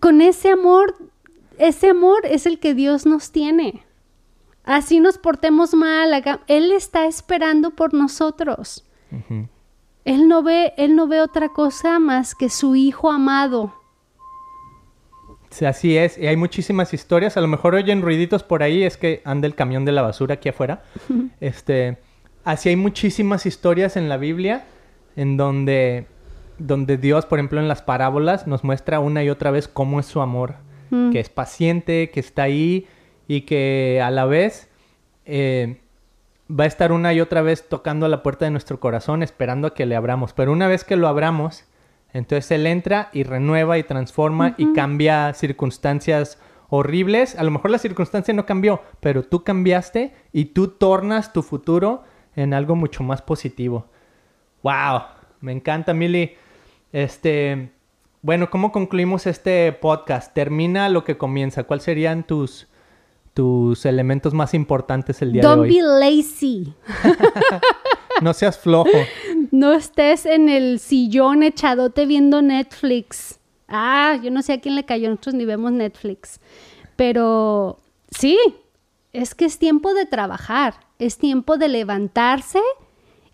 con 0.00 0.20
ese 0.20 0.50
amor, 0.50 0.94
ese 1.58 1.90
amor 1.90 2.24
es 2.24 2.46
el 2.46 2.58
que 2.58 2.74
Dios 2.74 3.06
nos 3.06 3.30
tiene. 3.32 3.82
Así 4.64 5.00
nos 5.00 5.16
portemos 5.18 5.72
mal, 5.74 6.12
haga- 6.12 6.40
Él 6.46 6.72
está 6.72 7.06
esperando 7.06 7.70
por 7.70 7.94
nosotros. 7.94 8.84
Él 10.04 10.28
no 10.28 10.42
ve, 10.42 10.74
él 10.76 10.94
no 10.94 11.06
ve 11.06 11.20
otra 11.22 11.48
cosa 11.50 11.98
más 11.98 12.34
que 12.34 12.50
su 12.50 12.76
hijo 12.76 13.10
amado. 13.10 13.74
Sí, 15.50 15.64
así 15.64 15.96
es, 15.96 16.18
y 16.18 16.26
hay 16.26 16.36
muchísimas 16.36 16.92
historias. 16.92 17.36
A 17.38 17.40
lo 17.40 17.48
mejor 17.48 17.74
oyen 17.74 18.02
ruiditos 18.02 18.42
por 18.42 18.62
ahí, 18.62 18.82
es 18.84 18.98
que 18.98 19.22
anda 19.24 19.46
el 19.46 19.54
camión 19.54 19.86
de 19.86 19.92
la 19.92 20.02
basura 20.02 20.34
aquí 20.34 20.50
afuera. 20.50 20.84
este, 21.40 21.96
así 22.44 22.68
hay 22.68 22.76
muchísimas 22.76 23.46
historias 23.46 23.96
en 23.96 24.10
la 24.10 24.18
Biblia 24.18 24.66
en 25.16 25.36
donde, 25.38 26.06
donde 26.58 26.96
Dios, 26.96 27.26
por 27.26 27.38
ejemplo, 27.38 27.60
en 27.60 27.68
las 27.68 27.82
parábolas, 27.82 28.46
nos 28.46 28.64
muestra 28.64 29.00
una 29.00 29.22
y 29.24 29.30
otra 29.30 29.50
vez 29.50 29.68
cómo 29.68 30.00
es 30.00 30.06
su 30.06 30.20
amor, 30.20 30.56
Mm. 30.90 31.10
que 31.10 31.20
es 31.20 31.28
paciente, 31.28 32.10
que 32.10 32.20
está 32.20 32.44
ahí 32.44 32.86
y 33.26 33.42
que 33.42 34.00
a 34.02 34.10
la 34.10 34.24
vez 34.24 34.70
eh, 35.26 35.80
va 36.50 36.64
a 36.64 36.66
estar 36.66 36.92
una 36.92 37.12
y 37.12 37.20
otra 37.20 37.42
vez 37.42 37.68
tocando 37.68 38.06
a 38.06 38.08
la 38.08 38.22
puerta 38.22 38.46
de 38.46 38.50
nuestro 38.50 38.80
corazón, 38.80 39.22
esperando 39.22 39.68
a 39.68 39.74
que 39.74 39.84
le 39.84 39.96
abramos. 39.96 40.32
Pero 40.32 40.50
una 40.50 40.66
vez 40.66 40.84
que 40.84 40.96
lo 40.96 41.06
abramos, 41.06 41.64
entonces 42.14 42.50
Él 42.52 42.66
entra 42.66 43.10
y 43.12 43.22
renueva 43.24 43.76
y 43.76 43.82
transforma 43.82 44.54
y 44.56 44.72
cambia 44.72 45.34
circunstancias 45.34 46.38
horribles. 46.70 47.36
A 47.38 47.44
lo 47.44 47.50
mejor 47.50 47.70
la 47.70 47.78
circunstancia 47.78 48.32
no 48.32 48.46
cambió, 48.46 48.80
pero 49.00 49.22
tú 49.22 49.44
cambiaste 49.44 50.14
y 50.32 50.46
tú 50.46 50.68
tornas 50.68 51.34
tu 51.34 51.42
futuro 51.42 52.04
en 52.34 52.54
algo 52.54 52.76
mucho 52.76 53.02
más 53.02 53.20
positivo. 53.20 53.88
¡Wow! 54.62 55.02
Me 55.40 55.52
encanta, 55.52 55.92
Mili. 55.92 56.34
Este, 56.92 57.70
bueno, 58.22 58.50
¿cómo 58.50 58.72
concluimos 58.72 59.26
este 59.26 59.72
podcast? 59.72 60.32
Termina 60.34 60.88
lo 60.88 61.04
que 61.04 61.18
comienza. 61.18 61.64
¿Cuáles 61.64 61.84
serían 61.84 62.26
tus, 62.26 62.66
tus 63.34 63.84
elementos 63.86 64.34
más 64.34 64.54
importantes 64.54 65.20
el 65.22 65.32
día 65.32 65.42
Don't 65.42 65.64
de 65.64 65.68
hoy? 65.68 65.76
be 65.76 65.82
lazy. 65.82 66.74
No 68.20 68.34
seas 68.34 68.58
flojo. 68.58 68.90
No 69.50 69.72
estés 69.72 70.26
en 70.26 70.48
el 70.48 70.78
sillón 70.78 71.42
echadote 71.42 72.04
viendo 72.04 72.42
Netflix. 72.42 73.38
Ah, 73.66 74.18
yo 74.22 74.30
no 74.30 74.42
sé 74.42 74.52
a 74.54 74.60
quién 74.60 74.74
le 74.74 74.84
cayó, 74.84 75.08
nosotros 75.08 75.36
ni 75.36 75.46
vemos 75.46 75.72
Netflix. 75.72 76.40
Pero 76.96 77.78
sí, 78.10 78.38
es 79.12 79.34
que 79.34 79.46
es 79.46 79.58
tiempo 79.58 79.94
de 79.94 80.04
trabajar, 80.04 80.74
es 80.98 81.16
tiempo 81.16 81.56
de 81.56 81.68
levantarse 81.68 82.60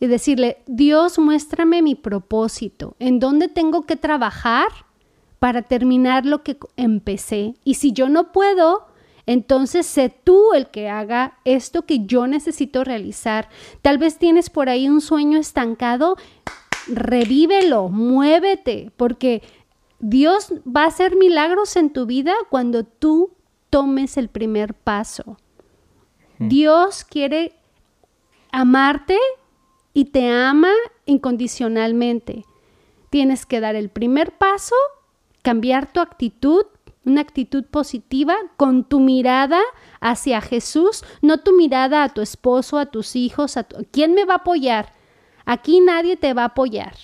y 0.05 0.09
decirle, 0.09 0.59
Dios, 0.67 1.19
muéstrame 1.19 1.83
mi 1.83 1.95
propósito, 1.95 2.97
en 2.99 3.21
dónde 3.21 3.49
tengo 3.49 3.87
que 3.87 3.97
trabajar 3.97 4.69
para 5.39 5.63
terminar 5.63 6.25
lo 6.25 6.43
que 6.43 6.57
empecé. 6.77 7.55
Y 7.65 7.75
si 7.75 7.93
yo 7.93 8.09
no 8.09 8.33
puedo, 8.33 8.87
entonces 9.27 9.87
sé 9.87 10.09
tú 10.09 10.55
el 10.55 10.69
que 10.69 10.89
haga 10.89 11.39
esto 11.45 11.87
que 11.87 12.07
yo 12.07 12.27
necesito 12.27 12.85
realizar. 12.85 13.49
Tal 13.83 13.99
vez 13.99 14.19
tienes 14.19 14.51
por 14.51 14.69
ahí 14.69 14.89
un 14.89 15.01
sueño 15.01 15.39
estancado, 15.39 16.17
revívelo, 16.87 17.89
muévete, 17.89 18.91
porque 18.97 19.43
Dios 19.99 20.53
va 20.65 20.85
a 20.85 20.89
hacer 20.89 21.17
milagros 21.17 21.77
en 21.77 21.91
tu 21.91 22.07
vida 22.07 22.35
cuando 22.51 22.85
tú 22.85 23.33
tomes 23.71 24.17
el 24.17 24.29
primer 24.29 24.75
paso. 24.75 25.39
Dios 26.39 27.05
quiere 27.05 27.55
amarte 28.51 29.19
y 29.95 30.07
te 30.07 30.29
ama 30.29 30.73
incondicionalmente. 31.07 32.45
Tienes 33.11 33.47
que 33.47 33.61
dar 33.61 33.77
el 33.77 33.89
primer 33.89 34.37
paso, 34.37 34.75
cambiar 35.43 35.93
tu 35.93 36.01
actitud, 36.01 36.67
una 37.07 37.21
actitud 37.21 37.65
positiva 37.65 38.35
con 38.57 38.85
tu 38.85 38.99
mirada 38.99 39.61
hacia 40.01 40.41
Jesús, 40.41 41.05
no 41.23 41.39
tu 41.39 41.53
mirada 41.53 42.03
a 42.03 42.09
tu 42.09 42.21
esposo, 42.23 42.79
a 42.79 42.87
tus 42.87 43.15
hijos, 43.15 43.57
a 43.57 43.65
tu- 43.65 43.87
¿quién 43.93 44.15
me 44.15 44.25
va 44.25 44.35
a 44.35 44.39
apoyar? 44.39 44.93
Aquí 45.45 45.81
nadie 45.81 46.17
te 46.17 46.35
va 46.35 46.43
a 46.43 46.47
apoyar. 46.47 46.95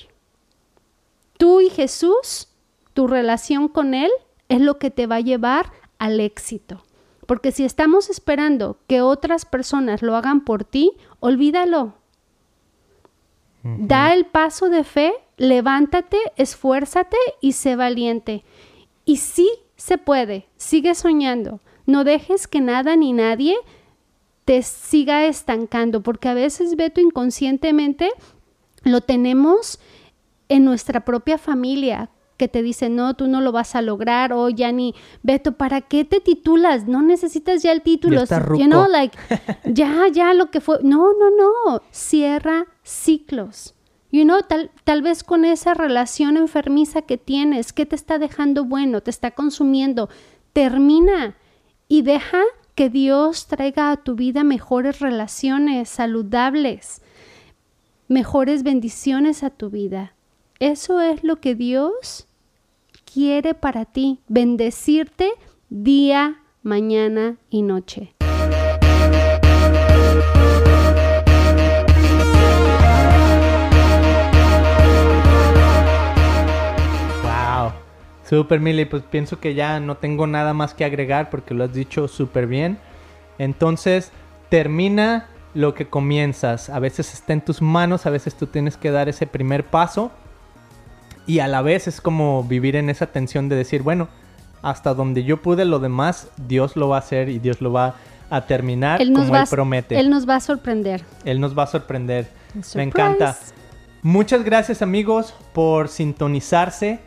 Tú 1.38 1.60
y 1.60 1.70
Jesús, 1.70 2.48
tu 2.94 3.06
relación 3.06 3.68
con 3.68 3.94
Él 3.94 4.10
es 4.48 4.60
lo 4.60 4.78
que 4.78 4.90
te 4.90 5.06
va 5.06 5.16
a 5.16 5.20
llevar 5.20 5.70
al 5.98 6.18
éxito. 6.20 6.82
Porque 7.26 7.52
si 7.52 7.64
estamos 7.64 8.10
esperando 8.10 8.78
que 8.88 9.02
otras 9.02 9.44
personas 9.44 10.02
lo 10.02 10.16
hagan 10.16 10.44
por 10.44 10.64
ti, 10.64 10.92
olvídalo. 11.20 11.94
Da 13.62 14.14
el 14.14 14.24
paso 14.26 14.70
de 14.70 14.84
fe, 14.84 15.12
levántate, 15.36 16.18
esfuérzate 16.36 17.16
y 17.40 17.52
sé 17.52 17.76
valiente. 17.76 18.44
Y 19.04 19.18
sí 19.18 19.50
se 19.76 19.98
puede, 19.98 20.46
sigue 20.56 20.94
soñando. 20.94 21.60
No 21.86 22.04
dejes 22.04 22.46
que 22.46 22.60
nada 22.60 22.96
ni 22.96 23.12
nadie 23.12 23.56
te 24.44 24.62
siga 24.62 25.26
estancando, 25.26 26.02
porque 26.02 26.28
a 26.28 26.34
veces, 26.34 26.76
Beto, 26.76 27.00
inconscientemente 27.00 28.10
lo 28.82 29.00
tenemos 29.00 29.78
en 30.48 30.64
nuestra 30.64 31.04
propia 31.04 31.38
familia, 31.38 32.10
que 32.40 32.48
te 32.48 32.62
dicen, 32.62 32.96
no, 32.96 33.12
tú 33.12 33.28
no 33.28 33.42
lo 33.42 33.52
vas 33.52 33.74
a 33.74 33.82
lograr, 33.82 34.32
o 34.32 34.48
ya 34.48 34.72
ni, 34.72 34.94
Beto, 35.22 35.52
¿para 35.52 35.82
qué 35.82 36.06
te 36.06 36.20
titulas? 36.20 36.88
No 36.88 37.02
necesitas 37.02 37.62
ya 37.62 37.70
el 37.70 37.82
título. 37.82 38.24
Ya 38.24 38.42
You 38.56 38.64
know, 38.64 38.88
like, 38.88 39.18
ya, 39.66 40.08
ya, 40.08 40.32
lo 40.32 40.50
que 40.50 40.62
fue. 40.62 40.78
No, 40.82 41.12
no, 41.12 41.30
no. 41.30 41.82
Cierra 41.90 42.64
ciclos. 42.82 43.74
You 44.10 44.24
know, 44.24 44.40
tal, 44.48 44.70
tal 44.84 45.02
vez 45.02 45.22
con 45.22 45.44
esa 45.44 45.74
relación 45.74 46.38
enfermiza 46.38 47.02
que 47.02 47.18
tienes, 47.18 47.74
¿qué 47.74 47.84
te 47.84 47.94
está 47.94 48.18
dejando 48.18 48.64
bueno? 48.64 49.02
¿Te 49.02 49.10
está 49.10 49.32
consumiendo? 49.32 50.08
Termina 50.54 51.36
y 51.88 52.00
deja 52.00 52.40
que 52.74 52.88
Dios 52.88 53.48
traiga 53.48 53.90
a 53.90 53.98
tu 53.98 54.14
vida 54.14 54.44
mejores 54.44 55.00
relaciones 55.00 55.90
saludables, 55.90 57.02
mejores 58.08 58.62
bendiciones 58.62 59.42
a 59.42 59.50
tu 59.50 59.68
vida. 59.68 60.14
Eso 60.58 61.02
es 61.02 61.22
lo 61.22 61.36
que 61.36 61.54
Dios 61.54 62.26
quiere 63.12 63.54
para 63.54 63.86
ti, 63.86 64.20
bendecirte 64.28 65.30
día, 65.68 66.42
mañana 66.62 67.38
y 67.48 67.62
noche. 67.62 68.14
Wow. 77.22 77.72
Super 78.24 78.60
Mili, 78.60 78.84
pues 78.84 79.02
pienso 79.02 79.40
que 79.40 79.54
ya 79.54 79.80
no 79.80 79.96
tengo 79.96 80.28
nada 80.28 80.54
más 80.54 80.74
que 80.74 80.84
agregar 80.84 81.30
porque 81.30 81.54
lo 81.54 81.64
has 81.64 81.72
dicho 81.72 82.06
súper 82.06 82.46
bien. 82.46 82.78
Entonces, 83.38 84.12
termina 84.50 85.26
lo 85.54 85.74
que 85.74 85.88
comienzas. 85.88 86.70
A 86.70 86.78
veces 86.78 87.12
está 87.12 87.32
en 87.32 87.40
tus 87.40 87.60
manos, 87.60 88.06
a 88.06 88.10
veces 88.10 88.36
tú 88.36 88.46
tienes 88.46 88.76
que 88.76 88.92
dar 88.92 89.08
ese 89.08 89.26
primer 89.26 89.64
paso. 89.64 90.12
Y 91.30 91.38
a 91.38 91.46
la 91.46 91.62
vez 91.62 91.86
es 91.86 92.00
como 92.00 92.42
vivir 92.42 92.74
en 92.74 92.90
esa 92.90 93.06
tensión 93.06 93.48
de 93.48 93.54
decir, 93.54 93.84
bueno, 93.84 94.08
hasta 94.62 94.94
donde 94.94 95.22
yo 95.22 95.40
pude, 95.40 95.64
lo 95.64 95.78
demás, 95.78 96.28
Dios 96.48 96.74
lo 96.74 96.88
va 96.88 96.96
a 96.96 96.98
hacer 96.98 97.28
y 97.28 97.38
Dios 97.38 97.60
lo 97.60 97.70
va 97.70 97.94
a 98.30 98.46
terminar 98.46 99.00
Él 99.00 99.12
como 99.12 99.36
Él 99.36 99.44
promete. 99.48 99.96
él 99.96 100.10
nos 100.10 100.28
va 100.28 100.34
a 100.34 100.40
sorprender. 100.40 101.04
Él 101.24 101.38
nos 101.38 101.56
va 101.56 101.62
a 101.62 101.66
sorprender. 101.68 102.28
Me 102.74 102.82
encanta. 102.82 103.38
Muchas 104.02 104.42
gracias 104.42 104.82
amigos 104.82 105.32
por 105.52 105.86
sintonizarse. 105.86 106.98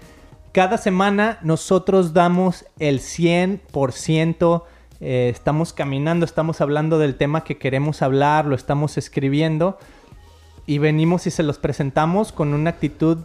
Cada 0.53 0.77
semana 0.77 1.37
nosotros 1.41 2.13
damos 2.13 2.63
el 2.79 3.01
100%. 3.01 4.63
eh, 5.01 5.29
estamos 5.33 5.73
caminando, 5.73 6.23
estamos 6.23 6.61
hablando 6.61 6.97
del 6.97 7.15
tema 7.15 7.43
que 7.43 7.57
queremos 7.57 8.01
hablar, 8.01 8.45
lo 8.45 8.55
estamos 8.55 8.97
escribiendo 8.97 9.77
y 10.65 10.77
venimos 10.77 11.27
y 11.27 11.31
se 11.31 11.43
los 11.43 11.57
presentamos 11.57 12.31
con 12.31 12.53
una 12.53 12.69
actitud 12.69 13.17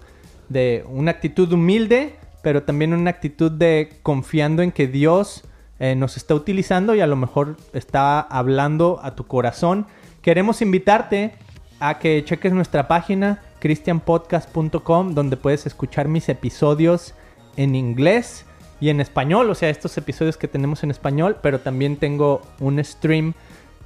de 0.49 0.85
una 0.89 1.11
actitud 1.11 1.53
humilde, 1.53 2.17
pero 2.43 2.63
también 2.63 2.93
una 2.93 3.11
actitud 3.11 3.51
de 3.51 3.99
confiando 4.03 4.63
en 4.63 4.73
que 4.73 4.87
Dios 4.87 5.45
eh, 5.79 5.95
nos 5.95 6.17
está 6.17 6.35
utilizando 6.35 6.95
y 6.95 7.01
a 7.01 7.07
lo 7.07 7.17
mejor 7.17 7.57
está 7.73 8.21
hablando 8.21 9.01
a 9.03 9.15
tu 9.15 9.27
corazón. 9.27 9.87
Queremos 10.23 10.63
invitarte 10.63 11.35
a 11.81 11.99
que 11.99 12.25
cheques 12.25 12.53
nuestra 12.53 12.89
página 12.89 13.43
christianpodcast.com 13.61 15.15
donde 15.15 15.37
puedes 15.37 15.67
escuchar 15.67 16.09
mis 16.09 16.29
episodios 16.29 17.15
en 17.57 17.75
inglés 17.75 18.45
y 18.81 18.91
en 18.91 19.01
español, 19.01 19.51
o 19.51 19.55
sea, 19.55 19.71
estos 19.71 19.97
episodios 19.99 20.37
que 20.37 20.47
tenemos 20.47 20.85
en 20.85 20.91
español, 20.91 21.39
pero 21.43 21.61
también 21.61 21.97
tengo 21.97 22.43
un 22.61 22.83
stream 22.83 23.35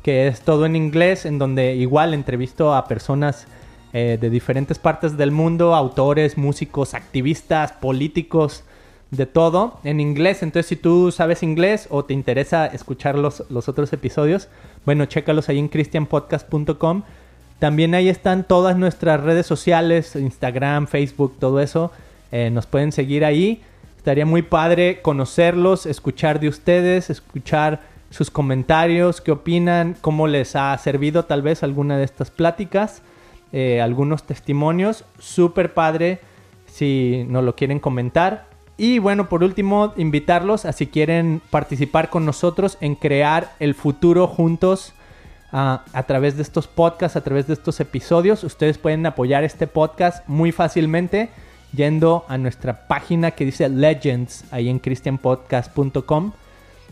que 0.02 0.26
es 0.26 0.42
todo 0.42 0.66
en 0.66 0.76
inglés, 0.76 1.24
en 1.24 1.38
donde 1.38 1.74
igual 1.76 2.12
entrevisto 2.12 2.74
a 2.74 2.86
personas 2.86 3.46
eh, 3.93 4.18
de 4.20 4.30
diferentes 4.30 4.78
partes 4.78 5.16
del 5.16 5.30
mundo, 5.30 5.74
autores, 5.74 6.38
músicos, 6.38 6.95
activistas, 6.95 7.72
políticos, 7.72 8.64
de 9.11 9.26
todo 9.26 9.78
en 9.84 10.01
inglés. 10.01 10.43
Entonces, 10.43 10.66
si 10.66 10.76
tú 10.76 11.12
sabes 11.12 11.43
inglés 11.43 11.86
o 11.90 12.05
te 12.05 12.14
interesa 12.14 12.66
escuchar 12.66 13.18
los, 13.18 13.45
los 13.51 13.68
otros 13.68 13.93
episodios, 13.93 14.49
bueno, 14.84 15.05
chécalos 15.05 15.49
ahí 15.49 15.59
en 15.59 15.68
christianpodcast.com. 15.68 17.03
También 17.59 17.95
ahí 17.95 18.09
están 18.09 18.43
todas 18.45 18.76
nuestras 18.76 19.20
redes 19.20 19.47
sociales, 19.47 20.16
Instagram, 20.16 20.86
Facebook, 20.88 21.36
todo 21.38 21.61
eso. 21.61 21.93
Eh, 22.32 22.51
nos 22.51 22.66
pueden 22.66 22.90
seguir 22.90 23.24
ahí. 23.24 23.62
Estaría 23.99 24.26
muy 24.26 24.43
padre 24.43 25.01
conocerlos, 25.01 25.86
escuchar 25.86 26.40
de 26.40 26.49
ustedes, 26.49 27.09
escuchar 27.09 27.80
sus 28.11 28.30
comentarios, 28.30 29.20
qué 29.20 29.30
opinan, 29.30 29.95
cómo 30.01 30.26
les 30.26 30.57
ha 30.57 30.76
servido 30.78 31.24
tal 31.24 31.43
vez 31.43 31.62
alguna 31.62 31.97
de 31.99 32.05
estas 32.05 32.30
pláticas, 32.30 33.03
eh, 33.53 33.80
algunos 33.80 34.24
testimonios. 34.24 35.05
Súper 35.18 35.74
padre 35.74 36.20
si 36.66 37.24
nos 37.28 37.44
lo 37.44 37.55
quieren 37.55 37.80
comentar. 37.80 38.46
Y 38.76 38.98
bueno, 38.98 39.28
por 39.28 39.44
último, 39.44 39.92
invitarlos 39.96 40.64
a 40.64 40.72
si 40.72 40.86
quieren 40.86 41.42
participar 41.50 42.09
con 42.09 42.24
nosotros 42.24 42.78
en 42.80 42.94
crear 42.94 43.53
el 43.61 43.74
futuro 43.74 44.26
juntos 44.26 44.94
ah, 45.53 45.84
a 45.92 46.03
través 46.05 46.36
de 46.36 46.42
estos 46.42 46.66
podcasts, 46.66 47.16
a 47.16 47.22
través 47.22 47.46
de 47.46 47.53
estos 47.53 47.78
episodios. 47.80 48.42
Ustedes 48.42 48.78
pueden 48.78 49.05
apoyar 49.05 49.44
este 49.44 49.66
podcast 49.66 50.26
muy 50.26 50.50
fácilmente 50.50 51.28
yendo 51.74 52.24
a 52.28 52.38
nuestra 52.38 52.86
página 52.86 53.32
que 53.32 53.44
dice 53.44 53.68
Legends 53.68 54.44
ahí 54.50 54.68
en 54.68 54.78
christianpodcast.com, 54.78 56.32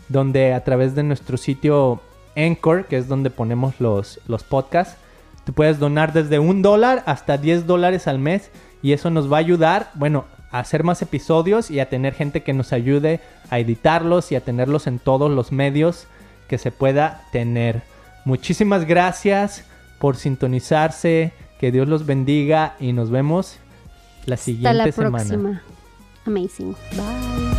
donde 0.09 0.53
a 0.53 0.63
través 0.63 0.95
de 0.95 1.03
nuestro 1.03 1.37
sitio 1.37 2.01
Anchor, 2.35 2.85
que 2.85 2.97
es 2.97 3.07
donde 3.07 3.29
ponemos 3.29 3.79
los, 3.79 4.19
los 4.27 4.43
podcasts, 4.43 4.97
tú 5.51 5.55
puedes 5.55 5.79
donar 5.79 6.13
desde 6.13 6.39
un 6.39 6.61
dólar 6.61 7.03
hasta 7.05 7.37
10 7.37 7.67
dólares 7.67 8.07
al 8.07 8.19
mes 8.19 8.51
y 8.81 8.93
eso 8.93 9.09
nos 9.09 9.29
va 9.29 9.35
a 9.35 9.39
ayudar, 9.41 9.91
bueno, 9.95 10.23
a 10.49 10.59
hacer 10.59 10.85
más 10.85 11.01
episodios 11.01 11.69
y 11.69 11.81
a 11.81 11.89
tener 11.89 12.13
gente 12.13 12.41
que 12.41 12.53
nos 12.53 12.71
ayude 12.71 13.19
a 13.49 13.59
editarlos 13.59 14.31
y 14.31 14.35
a 14.35 14.41
tenerlos 14.41 14.87
en 14.87 14.97
todos 14.97 15.29
los 15.29 15.51
medios 15.51 16.07
que 16.47 16.57
se 16.57 16.71
pueda 16.71 17.23
tener. 17.33 17.81
Muchísimas 18.23 18.85
gracias 18.85 19.65
por 19.99 20.15
sintonizarse, 20.15 21.33
que 21.59 21.73
Dios 21.73 21.89
los 21.89 22.05
bendiga 22.05 22.75
y 22.79 22.93
nos 22.93 23.11
vemos 23.11 23.57
la 24.25 24.37
siguiente 24.37 24.69
Hasta 24.69 24.85
la 24.85 24.91
semana. 24.93 25.17
próxima. 25.17 25.61
Amazing. 26.25 26.75
Bye. 26.91 27.50